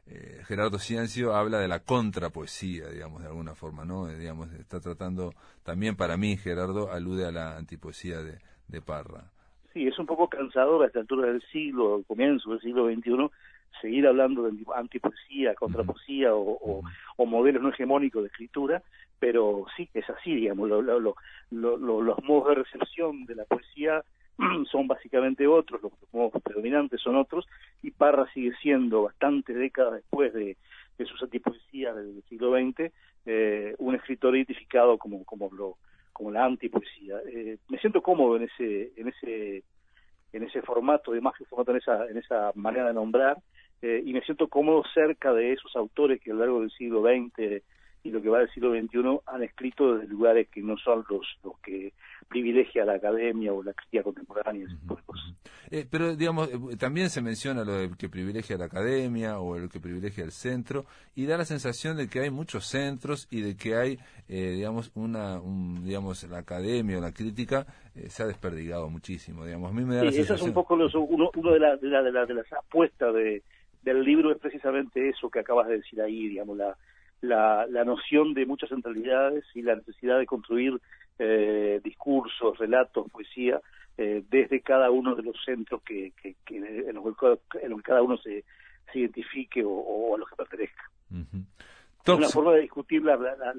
eh, 0.07 0.43
Gerardo 0.47 0.79
Ciencio 0.79 1.35
habla 1.35 1.59
de 1.59 1.69
la 1.69 1.81
contrapoesía, 1.81 2.89
digamos, 2.89 3.23
de 3.23 3.29
alguna 3.29 3.55
forma, 3.55 3.85
¿no? 3.85 4.09
Eh, 4.09 4.19
digamos, 4.19 4.53
está 4.53 4.81
tratando, 4.81 5.35
también 5.63 5.97
para 5.97 6.17
mí, 6.17 6.37
Gerardo 6.37 6.91
alude 6.91 7.27
a 7.27 7.31
la 7.31 7.57
antipoesía 7.57 8.23
de, 8.23 8.39
de 8.69 8.83
Parra. 8.83 9.31
Sí, 9.73 9.87
es 9.87 9.99
un 9.99 10.07
poco 10.07 10.29
cansador 10.29 10.83
a 10.83 10.87
esta 10.87 11.01
altura 11.01 11.29
del 11.29 11.43
siglo, 11.53 12.03
comienzo 12.09 12.51
del 12.51 12.61
siglo 12.61 12.87
XXI, 12.87 13.31
seguir 13.81 14.07
hablando 14.07 14.43
de 14.43 14.59
antipoesía, 14.75 15.55
contrapoesía 15.55 16.35
o, 16.35 16.83
o, 17.17 17.27
modelos 17.27 17.63
no 17.63 17.69
hegemónicos 17.69 18.23
de 18.23 18.29
escritura, 18.29 18.83
pero 19.21 19.67
sí, 19.77 19.89
es 19.95 20.09
así, 20.11 20.35
digamos, 20.35 20.69
lo, 20.69 20.83
lo, 20.83 21.15
los 21.51 22.25
modos 22.25 22.49
de 22.49 22.55
recepción 22.63 23.25
de 23.27 23.37
la 23.37 23.45
poesía 23.45 24.03
son 24.73 24.89
básicamente 24.89 25.47
otros, 25.47 25.83
los 25.83 25.93
modos 26.13 26.43
predominantes 26.43 27.01
son 27.01 27.17
otros, 27.17 27.47
y 27.83 27.93
Parra 27.93 28.27
sigue 28.33 28.53
siendo, 28.61 29.03
bastante 29.03 29.53
décadas 29.53 29.95
después 29.95 30.33
de, 30.35 30.57
de 30.99 31.05
sus 31.07 31.23
antipoesías 31.23 31.95
del 31.95 32.23
siglo 32.29 32.53
XX, 32.53 32.93
eh, 33.27 33.75
un 33.79 33.95
escritor 33.95 34.35
identificado 34.35 34.99
como, 34.99 35.25
como 35.25 35.51
lo 35.53 35.77
como 36.21 36.33
la 36.33 36.45
antipoesía. 36.45 37.17
Eh, 37.33 37.57
me 37.71 37.79
siento 37.79 38.03
cómodo 38.03 38.37
en 38.37 38.43
ese, 38.43 38.93
en 38.95 39.09
ese, 39.09 39.65
en 40.35 40.43
ese 40.43 40.61
formato, 40.61 41.13
de 41.13 41.23
más 41.23 41.35
que 41.35 41.47
formato 41.47 41.71
en 41.71 41.79
esa, 41.79 42.07
en 42.11 42.19
esa 42.19 42.53
manera 42.57 42.89
de 42.89 42.93
nombrar, 42.93 43.39
eh, 43.81 44.03
y 44.05 44.13
me 44.13 44.21
siento 44.21 44.47
cómodo 44.49 44.83
cerca 44.93 45.33
de 45.33 45.55
esos 45.55 45.75
autores 45.77 46.21
que 46.21 46.31
a 46.31 46.35
lo 46.35 46.41
largo 46.41 46.61
del 46.61 46.71
siglo 46.73 47.01
XX 47.01 47.63
y 48.03 48.11
lo 48.11 48.23
que 48.23 48.29
va 48.29 48.39
del 48.39 48.51
siglo 48.51 48.73
XXI 48.73 49.21
han 49.27 49.43
escrito 49.43 49.95
desde 49.95 50.09
lugares 50.09 50.49
que 50.49 50.63
no 50.63 50.77
son 50.79 51.05
los, 51.09 51.27
los 51.45 51.59
que 51.61 51.93
privilegia 52.29 52.85
la 52.85 52.95
academia 52.95 53.53
o 53.53 53.63
la 53.63 53.73
crítica 53.73 54.05
contemporánea. 54.05 54.67
Eh, 55.71 55.87
pero, 55.91 56.15
digamos, 56.15 56.49
eh, 56.49 56.77
también 56.79 57.11
se 57.11 57.21
menciona 57.21 57.65
lo 57.65 57.73
de 57.73 57.91
que 57.99 58.09
privilegia 58.09 58.57
la 58.57 58.67
academia 58.67 59.39
o 59.41 59.57
el 59.57 59.69
que 59.69 59.81
privilegia 59.81 60.25
el 60.25 60.31
centro, 60.31 60.85
y 61.15 61.27
da 61.27 61.37
la 61.37 61.45
sensación 61.45 61.97
de 61.97 62.09
que 62.09 62.21
hay 62.21 62.31
muchos 62.31 62.67
centros 62.67 63.27
y 63.31 63.41
de 63.43 63.57
que 63.57 63.75
hay, 63.75 63.99
eh, 64.29 64.53
digamos, 64.53 64.93
una, 64.95 65.41
digamos, 65.83 66.23
la 66.29 66.39
academia 66.39 66.99
o 66.99 67.01
la 67.01 67.13
crítica 67.13 67.67
se 68.09 68.23
ha 68.23 68.27
desperdigado 68.27 68.89
muchísimo, 68.89 69.45
digamos. 69.45 69.71
A 69.71 69.75
mí 69.75 69.85
me 69.85 69.97
da 69.97 70.11
sí, 70.11 70.21
esa 70.21 70.35
es 70.35 70.43
un 70.43 70.53
poco 70.53 70.77
los, 70.77 70.95
uno, 70.95 71.31
uno 71.35 71.53
de, 71.53 71.59
la, 71.59 71.77
de, 71.77 71.89
la, 71.89 72.27
de, 72.27 72.35
las 72.35 72.53
apuestas 72.53 73.13
de, 73.13 73.43
del 73.83 74.03
libro 74.05 74.31
es 74.31 74.39
precisamente 74.39 75.09
eso 75.09 75.29
que 75.29 75.41
acabas 75.41 75.67
de 75.69 75.79
decir 75.79 76.01
ahí, 76.01 76.29
digamos, 76.29 76.57
la, 76.57 76.77
la, 77.21 77.67
la 77.67 77.85
noción 77.85 78.35
de 78.35 78.47
muchas 78.47 78.71
centralidades 78.71 79.45
y 79.55 79.63
la 79.63 79.77
necesidad 79.77 80.19
de 80.19 80.27
construir 80.27 80.81
eh, 81.19 81.81
discursos, 81.85 82.57
relatos, 82.59 83.11
poesía, 83.11 83.61
eh, 83.99 84.23
desde 84.31 84.61
cada 84.63 84.91
uno 84.91 85.15
de 85.15 85.23
los 85.23 85.37
centros 85.45 85.83
que, 85.83 86.13
que, 86.23 86.35
en, 86.57 86.95
los 86.95 87.05
que, 87.17 87.83
cada 87.83 88.03
uno 88.03 88.17
se, 88.17 88.45
se 88.91 88.99
identifique 89.01 89.63
o, 89.65 90.15
a 90.15 90.19
los 90.19 90.29
que 90.29 90.37
pertenezca. 90.37 90.91
Una 92.07 92.29
forma 92.29 92.53
de 92.53 92.63
discutir 92.63 93.03
las 93.03 93.19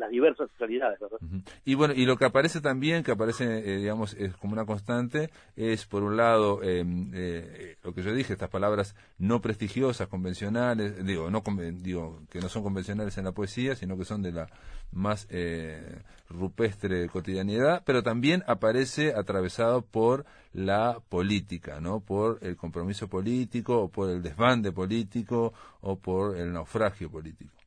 diversas 0.09 0.49
realidades, 0.59 0.99
¿verdad? 0.99 1.17
Y 1.65 1.75
bueno, 1.75 1.93
y 1.93 2.05
lo 2.05 2.17
que 2.17 2.25
aparece 2.25 2.61
también, 2.61 3.03
que 3.03 3.11
aparece, 3.11 3.45
eh, 3.45 3.77
digamos, 3.77 4.13
es 4.13 4.35
como 4.37 4.53
una 4.53 4.65
constante, 4.65 5.29
es 5.55 5.85
por 5.85 6.03
un 6.03 6.17
lado, 6.17 6.61
em, 6.63 7.11
eh, 7.13 7.77
lo 7.83 7.93
que 7.93 8.01
yo 8.01 8.13
dije, 8.13 8.33
estas 8.33 8.49
palabras 8.49 8.95
no 9.17 9.41
prestigiosas, 9.41 10.07
convencionales, 10.07 11.05
digo, 11.05 11.29
no 11.29 11.43
digo, 11.81 12.19
que 12.29 12.39
no 12.39 12.49
son 12.49 12.63
convencionales 12.63 13.17
en 13.17 13.25
la 13.25 13.31
poesía, 13.31 13.75
sino 13.75 13.97
que 13.97 14.05
son 14.05 14.21
de 14.21 14.31
la 14.31 14.47
más 14.91 15.27
eh, 15.29 16.01
rupestre 16.29 17.07
cotidianidad, 17.09 17.83
pero 17.85 18.03
también 18.03 18.43
aparece 18.47 19.13
atravesado 19.15 19.81
por 19.81 20.25
la 20.53 20.99
política, 21.09 21.79
¿no? 21.79 21.99
Por 22.01 22.39
el 22.41 22.57
compromiso 22.57 23.07
político, 23.07 23.81
o 23.81 23.87
por 23.89 24.09
el 24.09 24.21
desbande 24.21 24.71
político, 24.71 25.53
o 25.81 25.97
por 25.97 26.37
el 26.37 26.51
naufragio 26.51 27.09
político. 27.09 27.60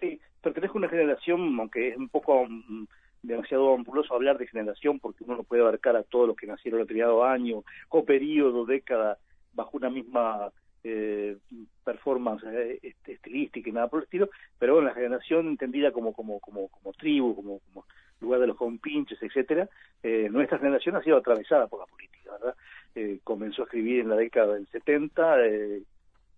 Sí, 0.00 0.20
pertenezco 0.40 0.78
a 0.78 0.80
una 0.80 0.88
generación, 0.88 1.58
aunque 1.58 1.88
es 1.88 1.96
un 1.96 2.08
poco 2.08 2.46
mm, 2.48 2.86
demasiado 3.22 3.74
ampuloso 3.74 4.14
hablar 4.14 4.38
de 4.38 4.46
generación, 4.46 5.00
porque 5.00 5.24
uno 5.24 5.36
no 5.36 5.42
puede 5.42 5.62
abarcar 5.62 5.96
a 5.96 6.02
todos 6.02 6.28
los 6.28 6.36
que 6.36 6.46
nacieron 6.46 6.80
determinado 6.80 7.24
año 7.24 7.64
o 7.88 8.04
periodo, 8.04 8.64
década 8.64 9.18
bajo 9.52 9.76
una 9.76 9.90
misma 9.90 10.52
eh, 10.84 11.36
performance 11.84 12.44
eh, 12.44 12.78
este, 12.82 13.12
estilística 13.12 13.68
y 13.68 13.72
nada 13.72 13.88
por 13.88 14.00
el 14.00 14.04
estilo, 14.04 14.30
pero 14.58 14.74
bueno, 14.74 14.88
la 14.88 14.94
generación 14.94 15.48
entendida 15.48 15.90
como 15.90 16.12
como 16.12 16.38
como 16.38 16.68
como 16.68 16.92
tribu, 16.92 17.34
como, 17.34 17.58
como 17.60 17.84
lugar 18.20 18.40
de 18.40 18.46
los 18.48 18.56
compinches, 18.56 19.22
etcétera, 19.22 19.68
eh, 20.02 20.28
nuestra 20.30 20.58
generación 20.58 20.96
ha 20.96 21.02
sido 21.02 21.16
atravesada 21.16 21.66
por 21.66 21.80
la 21.80 21.86
política, 21.86 22.32
¿verdad? 22.32 22.54
Eh, 22.94 23.20
comenzó 23.22 23.62
a 23.62 23.64
escribir 23.66 24.00
en 24.00 24.08
la 24.08 24.16
década 24.16 24.54
del 24.54 24.66
70, 24.68 25.46
eh, 25.46 25.82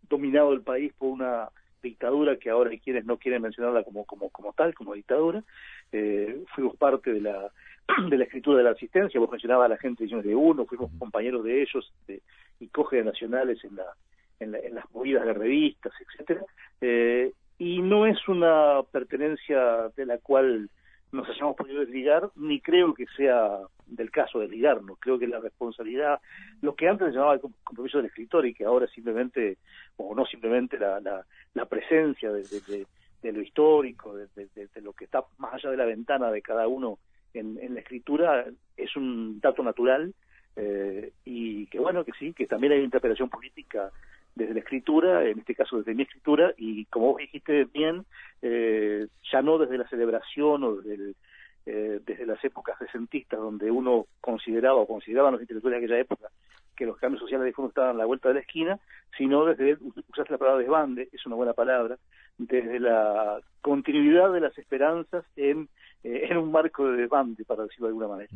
dominado 0.09 0.53
el 0.53 0.63
país 0.63 0.93
por 0.99 1.11
una 1.11 1.49
dictadura 1.83 2.37
que 2.37 2.51
ahora 2.51 2.71
hay 2.71 2.79
quienes 2.79 3.05
no 3.05 3.19
quieren 3.19 3.43
mencionarla 3.43 3.85
como 3.85 4.05
como 4.05 4.31
como 4.31 4.53
tal, 4.53 4.75
como 4.75 4.95
dictadura. 4.95 5.43
Eh, 5.93 6.45
fuimos 6.55 6.77
parte 6.77 7.13
de 7.13 7.21
la 7.21 7.51
de 8.09 8.19
la 8.19 8.25
escritura 8.25 8.59
de 8.59 8.65
la 8.65 8.71
asistencia, 8.71 9.21
vos 9.21 9.31
mencionabas 9.31 9.67
a 9.67 9.75
la 9.75 9.79
gente 9.79 10.05
de 10.07 10.35
uno, 10.35 10.67
fuimos 10.67 10.91
compañeros 10.99 11.45
de 11.45 11.63
ellos 11.63 11.93
este, 12.01 12.23
y 12.61 12.69
nacionales 13.03 13.63
en 13.65 13.77
la, 13.77 13.87
en, 14.39 14.53
la, 14.53 14.59
en 14.59 14.75
las 14.75 14.91
movidas 14.93 15.25
de 15.25 15.35
revistas, 15.35 15.93
etcétera. 16.01 16.45
Eh, 16.81 17.33
y 17.59 17.83
no 17.83 18.07
es 18.07 18.27
una 18.29 18.83
pertenencia 18.91 19.89
de 19.97 20.07
la 20.07 20.19
cual 20.19 20.71
nos 21.13 21.29
hayamos 21.29 21.57
podido 21.57 21.81
desligar, 21.81 22.31
ni 22.37 22.61
creo 22.61 22.95
que 22.95 23.07
sea 23.17 23.59
del 23.87 24.11
caso 24.11 24.39
de 24.39 24.49
ligarnos. 24.49 24.99
Creo 25.01 25.19
que 25.19 25.27
la 25.27 25.41
responsabilidad, 25.41 26.21
lo 26.63 26.75
que 26.75 26.89
antes 26.89 27.09
se 27.09 27.15
llamaba 27.15 27.35
el 27.35 27.41
compromiso 27.41 27.99
del 27.99 28.07
escritor 28.07 28.47
y 28.47 28.55
que 28.55 28.65
ahora 28.65 28.87
simplemente, 28.89 29.59
o 29.97 30.15
no 30.15 30.25
simplemente, 30.27 30.79
la, 30.79 31.01
la, 31.01 31.25
la 31.55 31.65
presencia 31.67 32.31
de, 32.31 32.43
de, 32.43 32.87
de, 33.23 33.33
lo 33.33 33.43
histórico, 33.43 34.15
de, 34.15 34.29
de, 34.35 34.81
lo 34.81 34.93
que 34.93 35.05
está 35.05 35.25
más 35.39 35.55
allá 35.55 35.71
de 35.71 35.77
la 35.77 35.85
ventana 35.85 36.31
de 36.31 36.43
cada 36.43 36.69
uno 36.69 36.99
en, 37.35 37.59
en 37.61 37.75
la 37.75 37.81
escritura, 37.81 38.45
es 38.77 38.97
un 38.97 39.41
dato 39.41 39.63
natural 39.63 40.15
eh, 40.57 41.13
y 41.25 41.67
que 41.67 41.79
bueno, 41.79 42.05
que 42.05 42.13
sí, 42.19 42.33
que 42.33 42.47
también 42.47 42.73
hay 42.73 42.79
una 42.79 42.87
interpretación 42.87 43.29
política 43.29 43.91
desde 44.35 44.55
la 44.55 44.61
escritura, 44.61 45.25
en 45.25 45.41
este 45.41 45.55
caso 45.55 45.79
desde 45.79 45.95
mi 45.95 46.03
escritura, 46.03 46.53
y 46.57 46.85
como 46.87 47.13
vos 47.13 47.19
dijiste 47.19 47.65
bien, 47.65 48.05
eh, 48.43 49.07
ya 49.31 49.43
no 49.43 49.59
desde 49.59 49.79
la 49.79 49.89
celebración 49.89 50.65
o 50.65 50.77
desde, 50.77 51.15
eh, 51.67 52.01
desde 52.05 52.27
las 52.27 52.43
épocas 52.45 52.79
recentistas 52.79 53.39
donde 53.39 53.71
uno 53.71 54.07
consideraba 54.21 54.77
o 54.77 54.87
consideraban 54.87 55.33
los 55.33 55.43
intelectuales 55.43 55.81
de 55.81 55.87
aquella 55.87 56.01
época 56.01 56.29
que 56.81 56.87
los 56.87 56.97
cambios 56.97 57.21
sociales 57.21 57.45
de 57.45 57.53
fondo 57.53 57.69
estaban 57.69 57.91
a 57.97 57.99
la 57.99 58.07
vuelta 58.07 58.29
de 58.29 58.37
la 58.37 58.41
esquina, 58.41 58.79
sino 59.19 59.45
desde, 59.45 59.77
usaste 60.09 60.33
la 60.33 60.39
palabra 60.39 60.61
desbande, 60.61 61.11
es 61.13 61.27
una 61.27 61.37
buena 61.37 61.53
palabra, 61.53 61.99
desde 62.39 62.81
la 62.81 63.39
continuidad 63.61 64.33
de 64.33 64.41
las 64.41 64.57
esperanzas 64.57 65.27
en, 65.37 65.69
eh, 66.03 66.29
en 66.31 66.39
un 66.39 66.51
marco 66.51 66.89
de 66.89 67.03
desbande, 67.03 67.45
para 67.45 67.65
decirlo 67.65 67.89
de 67.89 67.91
alguna 67.91 68.09
manera. 68.09 68.31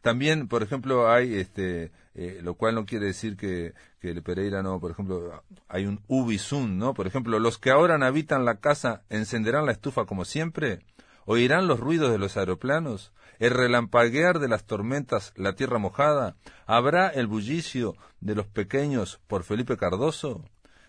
También, 0.00 0.48
por 0.48 0.62
ejemplo, 0.62 1.10
hay, 1.10 1.34
este, 1.34 1.92
eh, 2.14 2.40
lo 2.42 2.54
cual 2.54 2.74
no 2.74 2.86
quiere 2.86 3.06
decir 3.06 3.36
que, 3.36 3.74
que 4.00 4.10
el 4.10 4.22
Pereira 4.22 4.62
no, 4.62 4.80
por 4.80 4.90
ejemplo, 4.90 5.42
hay 5.68 5.86
un 5.86 6.00
ubisum, 6.08 6.78
¿no? 6.78 6.94
Por 6.94 7.06
ejemplo, 7.06 7.38
los 7.38 7.58
que 7.58 7.70
ahora 7.70 7.94
habitan 8.06 8.44
la 8.44 8.56
casa 8.56 9.02
encenderán 9.10 9.66
la 9.66 9.72
estufa 9.72 10.06
como 10.06 10.24
siempre, 10.24 10.80
oirán 11.26 11.66
los 11.66 11.78
ruidos 11.78 12.10
de 12.10 12.18
los 12.18 12.36
aeroplanos, 12.36 13.12
el 13.38 13.52
relampaguear 13.52 14.38
de 14.38 14.48
las 14.48 14.64
tormentas, 14.64 15.32
la 15.36 15.54
tierra 15.54 15.78
mojada, 15.78 16.36
habrá 16.66 17.08
el 17.08 17.26
bullicio 17.26 17.94
de 18.20 18.34
los 18.34 18.46
pequeños 18.46 19.20
por 19.26 19.44
Felipe 19.44 19.76
Cardoso, 19.76 20.44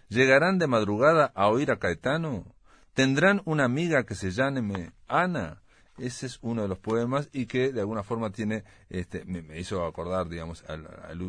llegarán 0.10 0.60
de 0.60 0.68
madrugada 0.68 1.32
a 1.36 1.48
oír 1.48 1.72
a 1.72 1.80
Caetano, 1.80 2.46
tendrán 2.94 3.42
una 3.46 3.66
amiga 3.66 4.06
que 4.06 4.16
se 4.16 4.32
llame 4.32 4.92
Ana, 5.08 5.61
ese 5.98 6.26
es 6.26 6.40
uno 6.42 6.62
de 6.62 6.68
los 6.68 6.80
poemas 6.80 7.30
y 7.32 7.46
que 7.46 7.72
de 7.72 7.82
alguna 7.82 8.04
forma 8.04 8.32
tiene, 8.32 8.64
este, 8.90 9.26
me, 9.26 9.60
hizo 9.60 9.86
acordar, 9.86 10.30
digamos, 10.30 10.64
al, 10.68 10.88
al 11.08 11.20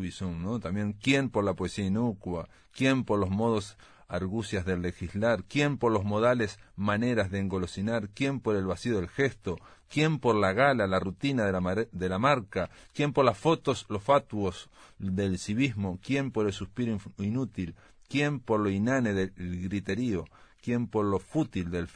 ¿no? 0.41 0.59
También, 0.59 0.93
¿quién 0.93 1.29
por 1.29 1.43
la 1.43 1.53
poesía 1.53 1.85
inúcua? 1.85 2.47
¿Quién 2.71 3.03
por 3.03 3.19
los 3.19 3.29
modos 3.29 3.77
argucias 4.07 4.65
del 4.65 4.81
legislar? 4.81 5.43
¿Quién 5.43 5.77
por 5.77 5.91
los 5.91 6.03
modales 6.03 6.59
maneras 6.75 7.29
de 7.31 7.39
engolosinar? 7.39 8.09
¿Quién 8.09 8.39
por 8.39 8.55
el 8.55 8.65
vacío 8.65 8.95
del 8.95 9.09
gesto? 9.09 9.57
¿Quién 9.89 10.19
por 10.19 10.35
la 10.35 10.53
gala, 10.53 10.87
la 10.87 10.99
rutina 10.99 11.45
de 11.45 11.51
la, 11.51 11.87
de 11.91 12.09
la 12.09 12.19
marca? 12.19 12.69
¿Quién 12.93 13.13
por 13.13 13.25
las 13.25 13.37
fotos, 13.37 13.85
los 13.89 14.01
fatuos 14.01 14.69
del 14.97 15.37
civismo? 15.37 15.99
¿Quién 16.01 16.31
por 16.31 16.47
el 16.47 16.53
suspiro 16.53 16.97
inútil? 17.19 17.75
¿Quién 18.07 18.39
por 18.39 18.59
lo 18.59 18.69
inane 18.69 19.13
del 19.13 19.31
griterío? 19.35 20.25
¿Quién 20.61 20.87
por 20.87 21.05
lo 21.05 21.19
fútil 21.19 21.69
del? 21.69 21.87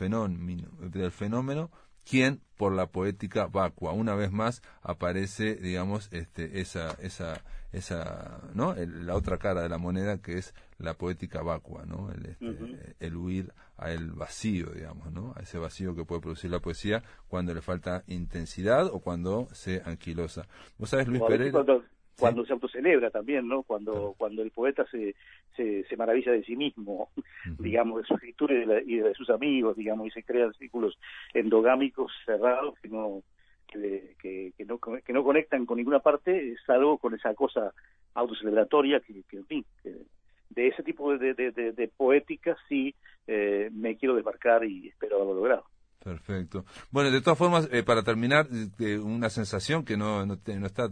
Del 0.91 1.11
fenómeno 1.11 1.71
¿Quién 2.09 2.41
por 2.57 2.73
la 2.73 2.87
poética 2.87 3.47
vacua. 3.47 3.93
Una 3.93 4.15
vez 4.15 4.31
más 4.31 4.61
aparece, 4.81 5.55
digamos, 5.55 6.09
este, 6.11 6.59
esa, 6.59 6.91
esa, 7.01 7.41
esa, 7.71 8.41
¿no? 8.53 8.75
la 8.75 9.15
otra 9.15 9.37
cara 9.37 9.61
de 9.61 9.69
la 9.69 9.77
moneda 9.77 10.17
que 10.17 10.37
es 10.39 10.53
la 10.79 10.95
poética 10.95 11.41
vacua, 11.43 11.85
¿no? 11.85 12.11
El, 12.11 12.25
este, 12.25 12.95
el 12.99 13.15
huir 13.15 13.53
al 13.77 14.11
vacío, 14.11 14.71
digamos, 14.71 15.11
¿no? 15.11 15.33
A 15.37 15.41
ese 15.41 15.59
vacío 15.59 15.95
que 15.95 16.03
puede 16.03 16.21
producir 16.21 16.49
la 16.49 16.59
poesía 16.59 17.03
cuando 17.27 17.53
le 17.53 17.61
falta 17.61 18.03
intensidad 18.07 18.87
o 18.87 18.99
cuando 18.99 19.47
se 19.53 19.83
anquilosa. 19.85 20.47
¿Vos 20.77 20.89
sabés, 20.89 21.07
Luis 21.07 21.21
Pereira? 21.27 21.51
cuando 21.51 21.83
se 22.17 22.53
autocelebra 22.53 23.11
también, 23.11 23.47
¿no? 23.47 23.63
Cuando 23.63 24.15
cuando 24.17 24.41
el 24.41 24.51
poeta 24.51 24.85
se, 24.89 25.15
se, 25.55 25.83
se 25.83 25.97
maravilla 25.97 26.31
de 26.31 26.43
sí 26.43 26.55
mismo, 26.55 27.09
digamos, 27.59 28.01
de 28.01 28.07
su 28.07 28.15
escritura 28.15 28.53
y 28.55 28.65
de, 28.65 28.83
y 28.85 28.95
de, 28.97 29.13
sus 29.13 29.29
amigos, 29.29 29.77
digamos, 29.77 30.07
y 30.07 30.11
se 30.11 30.23
crean 30.23 30.53
círculos 30.53 30.97
endogámicos 31.33 32.11
cerrados 32.25 32.77
que 32.79 32.89
no 32.89 33.21
que, 33.67 34.15
que, 34.19 34.65
no 34.65 34.79
que 34.79 35.13
no 35.13 35.23
conectan 35.23 35.65
con 35.65 35.77
ninguna 35.77 35.99
parte, 35.99 36.55
salvo 36.65 36.97
con 36.97 37.13
esa 37.13 37.33
cosa 37.35 37.73
autocelebratoria 38.13 38.99
que, 39.01 39.23
que 39.29 39.37
en 39.37 39.45
fin, 39.45 39.65
de 40.49 40.67
ese 40.67 40.83
tipo 40.83 41.15
de, 41.17 41.33
de, 41.33 41.51
de, 41.51 41.87
poética 41.89 42.57
sí 42.67 42.95
eh, 43.27 43.69
me 43.71 43.97
quiero 43.97 44.15
desmarcar 44.15 44.65
y 44.65 44.87
espero 44.87 45.17
haberlo 45.17 45.35
logrado. 45.35 45.65
Perfecto. 46.03 46.65
Bueno, 46.91 47.11
de 47.11 47.21
todas 47.21 47.37
formas, 47.37 47.67
eh, 47.71 47.83
para 47.83 48.03
terminar, 48.03 48.47
una 49.03 49.29
sensación 49.29 49.83
que 49.83 49.97
no, 49.97 50.25
no, 50.25 50.37
no 50.45 50.65
está 50.65 50.89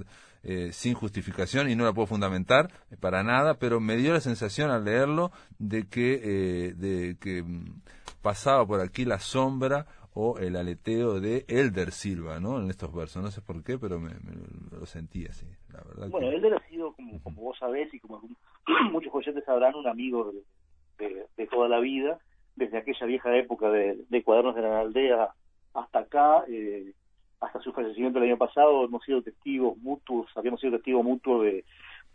eh, 0.47 0.71
sin 0.73 0.93
justificación 0.93 1.71
y 1.71 1.75
no 1.75 1.85
la 1.85 1.93
puedo 1.93 2.05
fundamentar 2.05 2.69
eh, 2.91 2.97
para 3.01 3.23
nada, 3.23 3.55
pero 3.55 3.79
me 3.79 3.97
dio 3.97 4.13
la 4.13 4.19
sensación 4.19 4.69
al 4.69 4.85
leerlo 4.85 5.31
de 5.57 5.87
que, 5.89 6.19
eh, 6.23 6.73
de 6.75 7.17
que 7.19 7.41
mm, 7.41 7.81
pasaba 8.21 8.63
por 8.63 8.79
aquí 8.79 9.05
la 9.05 9.17
sombra 9.17 9.87
o 10.13 10.37
el 10.37 10.55
aleteo 10.55 11.19
de 11.19 11.45
Elder 11.47 11.91
Silva, 11.91 12.39
¿no? 12.39 12.59
En 12.59 12.69
estos 12.69 12.93
versos, 12.93 13.23
no 13.23 13.31
sé 13.31 13.41
por 13.41 13.63
qué, 13.63 13.79
pero 13.79 13.99
me, 13.99 14.11
lo 14.71 14.85
sentí 14.85 15.25
así, 15.25 15.47
la 15.73 15.81
verdad. 15.81 16.09
Bueno, 16.09 16.29
Elder 16.29 16.53
ha 16.53 16.69
sido, 16.69 16.93
como, 16.93 17.19
como 17.23 17.41
vos 17.41 17.57
sabés 17.57 17.91
y 17.91 17.99
como 17.99 18.21
muchos 18.91 19.15
oyentes 19.15 19.43
sabrán, 19.45 19.73
un 19.73 19.87
amigo 19.87 20.31
de, 20.99 21.25
de, 21.37 21.47
toda 21.47 21.67
la 21.67 21.79
vida, 21.79 22.19
desde 22.55 22.77
aquella 22.77 23.05
vieja 23.05 23.35
época 23.35 23.69
de, 23.69 23.97
de 24.09 24.23
Cuadernos 24.23 24.55
de 24.55 24.61
la 24.61 24.79
Aldea 24.79 25.29
hasta 25.73 25.99
acá, 25.99 26.43
eh, 26.47 26.93
hasta 27.39 27.59
su 27.61 27.71
fallecimiento 27.73 28.19
el 28.19 28.25
año 28.25 28.37
pasado 28.37 28.85
hemos 28.85 29.03
sido 29.03 29.21
testigos 29.21 29.77
mutuos, 29.77 30.29
habíamos 30.35 30.61
sido 30.61 30.73
testigos 30.73 31.03
mutuos 31.03 31.43
de 31.43 31.65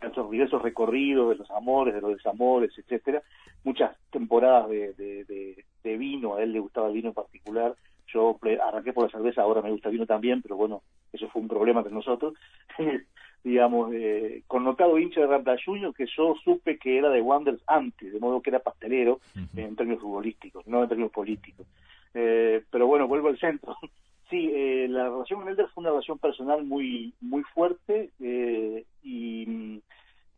nuestros 0.01 0.31
diversos 0.31 0.61
recorridos, 0.61 1.29
de 1.29 1.35
los 1.35 1.51
amores, 1.51 1.93
de 1.93 2.01
los 2.01 2.15
desamores, 2.15 2.71
etcétera, 2.77 3.21
muchas 3.63 3.95
temporadas 4.09 4.69
de, 4.69 5.65
vino, 5.83 6.35
a 6.35 6.43
él 6.43 6.53
le 6.53 6.59
gustaba 6.59 6.87
el 6.87 6.93
vino 6.93 7.09
en 7.09 7.13
particular, 7.13 7.75
yo 8.13 8.39
arranqué 8.63 8.93
por 8.93 9.05
la 9.05 9.11
cerveza, 9.11 9.41
ahora 9.41 9.61
me 9.61 9.71
gusta 9.71 9.89
el 9.89 9.93
vino 9.93 10.05
también, 10.05 10.41
pero 10.41 10.55
bueno, 10.55 10.81
eso 11.11 11.27
fue 11.29 11.41
un 11.41 11.47
problema 11.47 11.83
con 11.83 11.93
nosotros, 11.93 12.33
digamos, 13.43 13.93
eh, 13.93 14.43
connotado 14.47 14.99
hincha 14.99 15.21
de 15.21 15.27
Rampla 15.27 15.57
Junior, 15.63 15.93
que 15.93 16.05
yo 16.15 16.35
supe 16.43 16.77
que 16.77 16.97
era 16.97 17.09
de 17.09 17.21
Wanderers 17.21 17.63
antes, 17.67 18.13
de 18.13 18.19
modo 18.19 18.41
que 18.41 18.51
era 18.51 18.59
pastelero 18.59 19.19
en 19.55 19.75
términos 19.75 20.01
futbolísticos, 20.01 20.65
no 20.67 20.83
en 20.83 20.89
términos 20.89 21.11
políticos. 21.11 21.65
Eh, 22.13 22.63
pero 22.69 22.87
bueno, 22.87 23.07
vuelvo 23.07 23.29
al 23.29 23.39
centro. 23.39 23.75
Sí, 24.29 24.49
eh, 24.53 24.87
la 24.89 25.09
relación 25.09 25.41
con 25.41 25.49
Elder 25.49 25.67
fue 25.73 25.81
una 25.81 25.89
relación 25.89 26.17
personal 26.17 26.63
muy 26.63 27.13
muy 27.19 27.43
fuerte 27.53 28.11
eh, 28.21 28.85
y, 29.03 29.81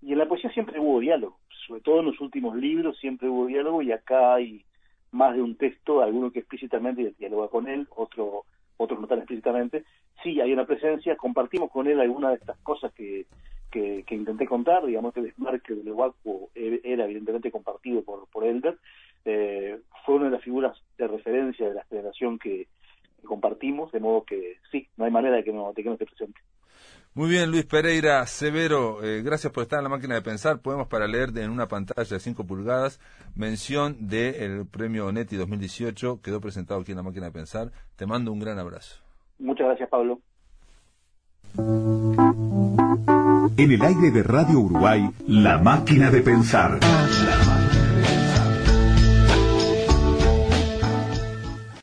y 0.02 0.12
en 0.12 0.18
la 0.18 0.28
poesía 0.28 0.52
siempre 0.52 0.80
hubo 0.80 1.00
diálogo, 1.00 1.38
sobre 1.68 1.82
todo 1.82 2.00
en 2.00 2.08
los 2.08 2.20
últimos 2.20 2.56
libros 2.56 2.98
siempre 2.98 3.30
hubo 3.30 3.46
diálogo 3.46 3.84
y 3.84 3.92
acá 3.92 4.34
hay 4.34 4.66
más 5.13 5.36
de 5.36 5.41
un 5.41 5.56
texto, 5.56 6.02
alguno 6.02 6.32
que 6.32 6.39
explícitamente 6.39 7.13
dialoga 7.17 7.47
con 7.47 7.67
él, 7.67 7.88
otro 7.95 8.43
otros 8.78 8.99
no 8.99 9.08
tan 9.08 9.19
explícitamente. 9.19 9.86
Sí, 10.23 10.41
hay 10.41 10.52
una 10.52 10.65
presencia, 10.65 11.15
compartimos 11.15 11.71
con 11.71 11.88
él 11.88 11.99
algunas 11.99 12.32
de 12.32 12.38
estas 12.38 12.58
cosas 12.60 12.91
que, 12.93 13.28
que, 13.71 14.04
intenté 14.10 14.45
contar, 14.45 14.86
digamos 14.86 15.13
que 15.13 15.21
el 15.21 15.28
desmarque 15.28 15.73
del 15.73 15.88
Ewaco 15.88 16.49
era 16.56 17.06
evidentemente 17.06 17.52
compartido 17.52 18.04
por, 18.04 18.28
por 18.28 18.43
Elder, 18.43 18.78
eh, 19.26 19.80
fue 20.06 20.15
una 20.15 20.26
de 20.26 20.32
las 20.32 20.43
figuras 20.43 20.78
de 20.97 21.08
referencia 21.08 21.67
de 21.67 21.76
la 21.76 21.86
generación 21.86 22.38
que, 22.39 22.67
compartimos, 23.23 23.91
de 23.91 23.99
modo 23.99 24.23
que 24.23 24.58
sí, 24.71 24.88
no 24.97 25.06
hay 25.06 25.12
manera 25.12 25.38
de 25.38 25.43
que 25.43 25.54
no, 25.54 25.73
de 25.73 25.82
que 25.82 25.89
no 25.89 25.93
esté 25.93 26.06
presente. 26.06 26.39
Muy 27.15 27.30
bien, 27.30 27.52
Luis 27.52 27.65
Pereira 27.65 28.26
Severo, 28.26 29.04
eh, 29.04 29.21
gracias 29.21 29.54
por 29.54 29.62
estar 29.62 29.78
en 29.78 29.84
la 29.84 29.89
máquina 29.89 30.15
de 30.15 30.23
pensar. 30.23 30.60
Podemos 30.60 30.88
para 30.88 31.08
leer 31.08 31.30
en 31.38 31.52
una 31.52 31.67
pantalla 31.67 32.04
de 32.10 32.19
5 32.19 32.43
pulgadas 32.43 32.99
mención 33.36 34.08
del 34.08 34.65
premio 34.65 35.06
Onetti 35.06 35.36
2018, 35.36 36.21
quedó 36.21 36.41
presentado 36.41 36.82
aquí 36.82 36.91
en 36.91 36.97
la 36.97 37.04
máquina 37.04 37.28
de 37.28 37.32
pensar. 37.32 37.71
Te 37.95 38.08
mando 38.08 38.32
un 38.32 38.39
gran 38.39 38.58
abrazo. 38.58 38.95
Muchas 39.38 39.67
gracias, 39.67 39.89
Pablo. 39.89 40.19
En 43.58 43.71
el 43.71 43.82
aire 43.84 44.10
de 44.12 44.23
Radio 44.23 44.60
Uruguay, 44.60 45.08
La 45.28 45.60
Máquina 45.60 46.10
de 46.10 46.21
Pensar. 46.21 46.80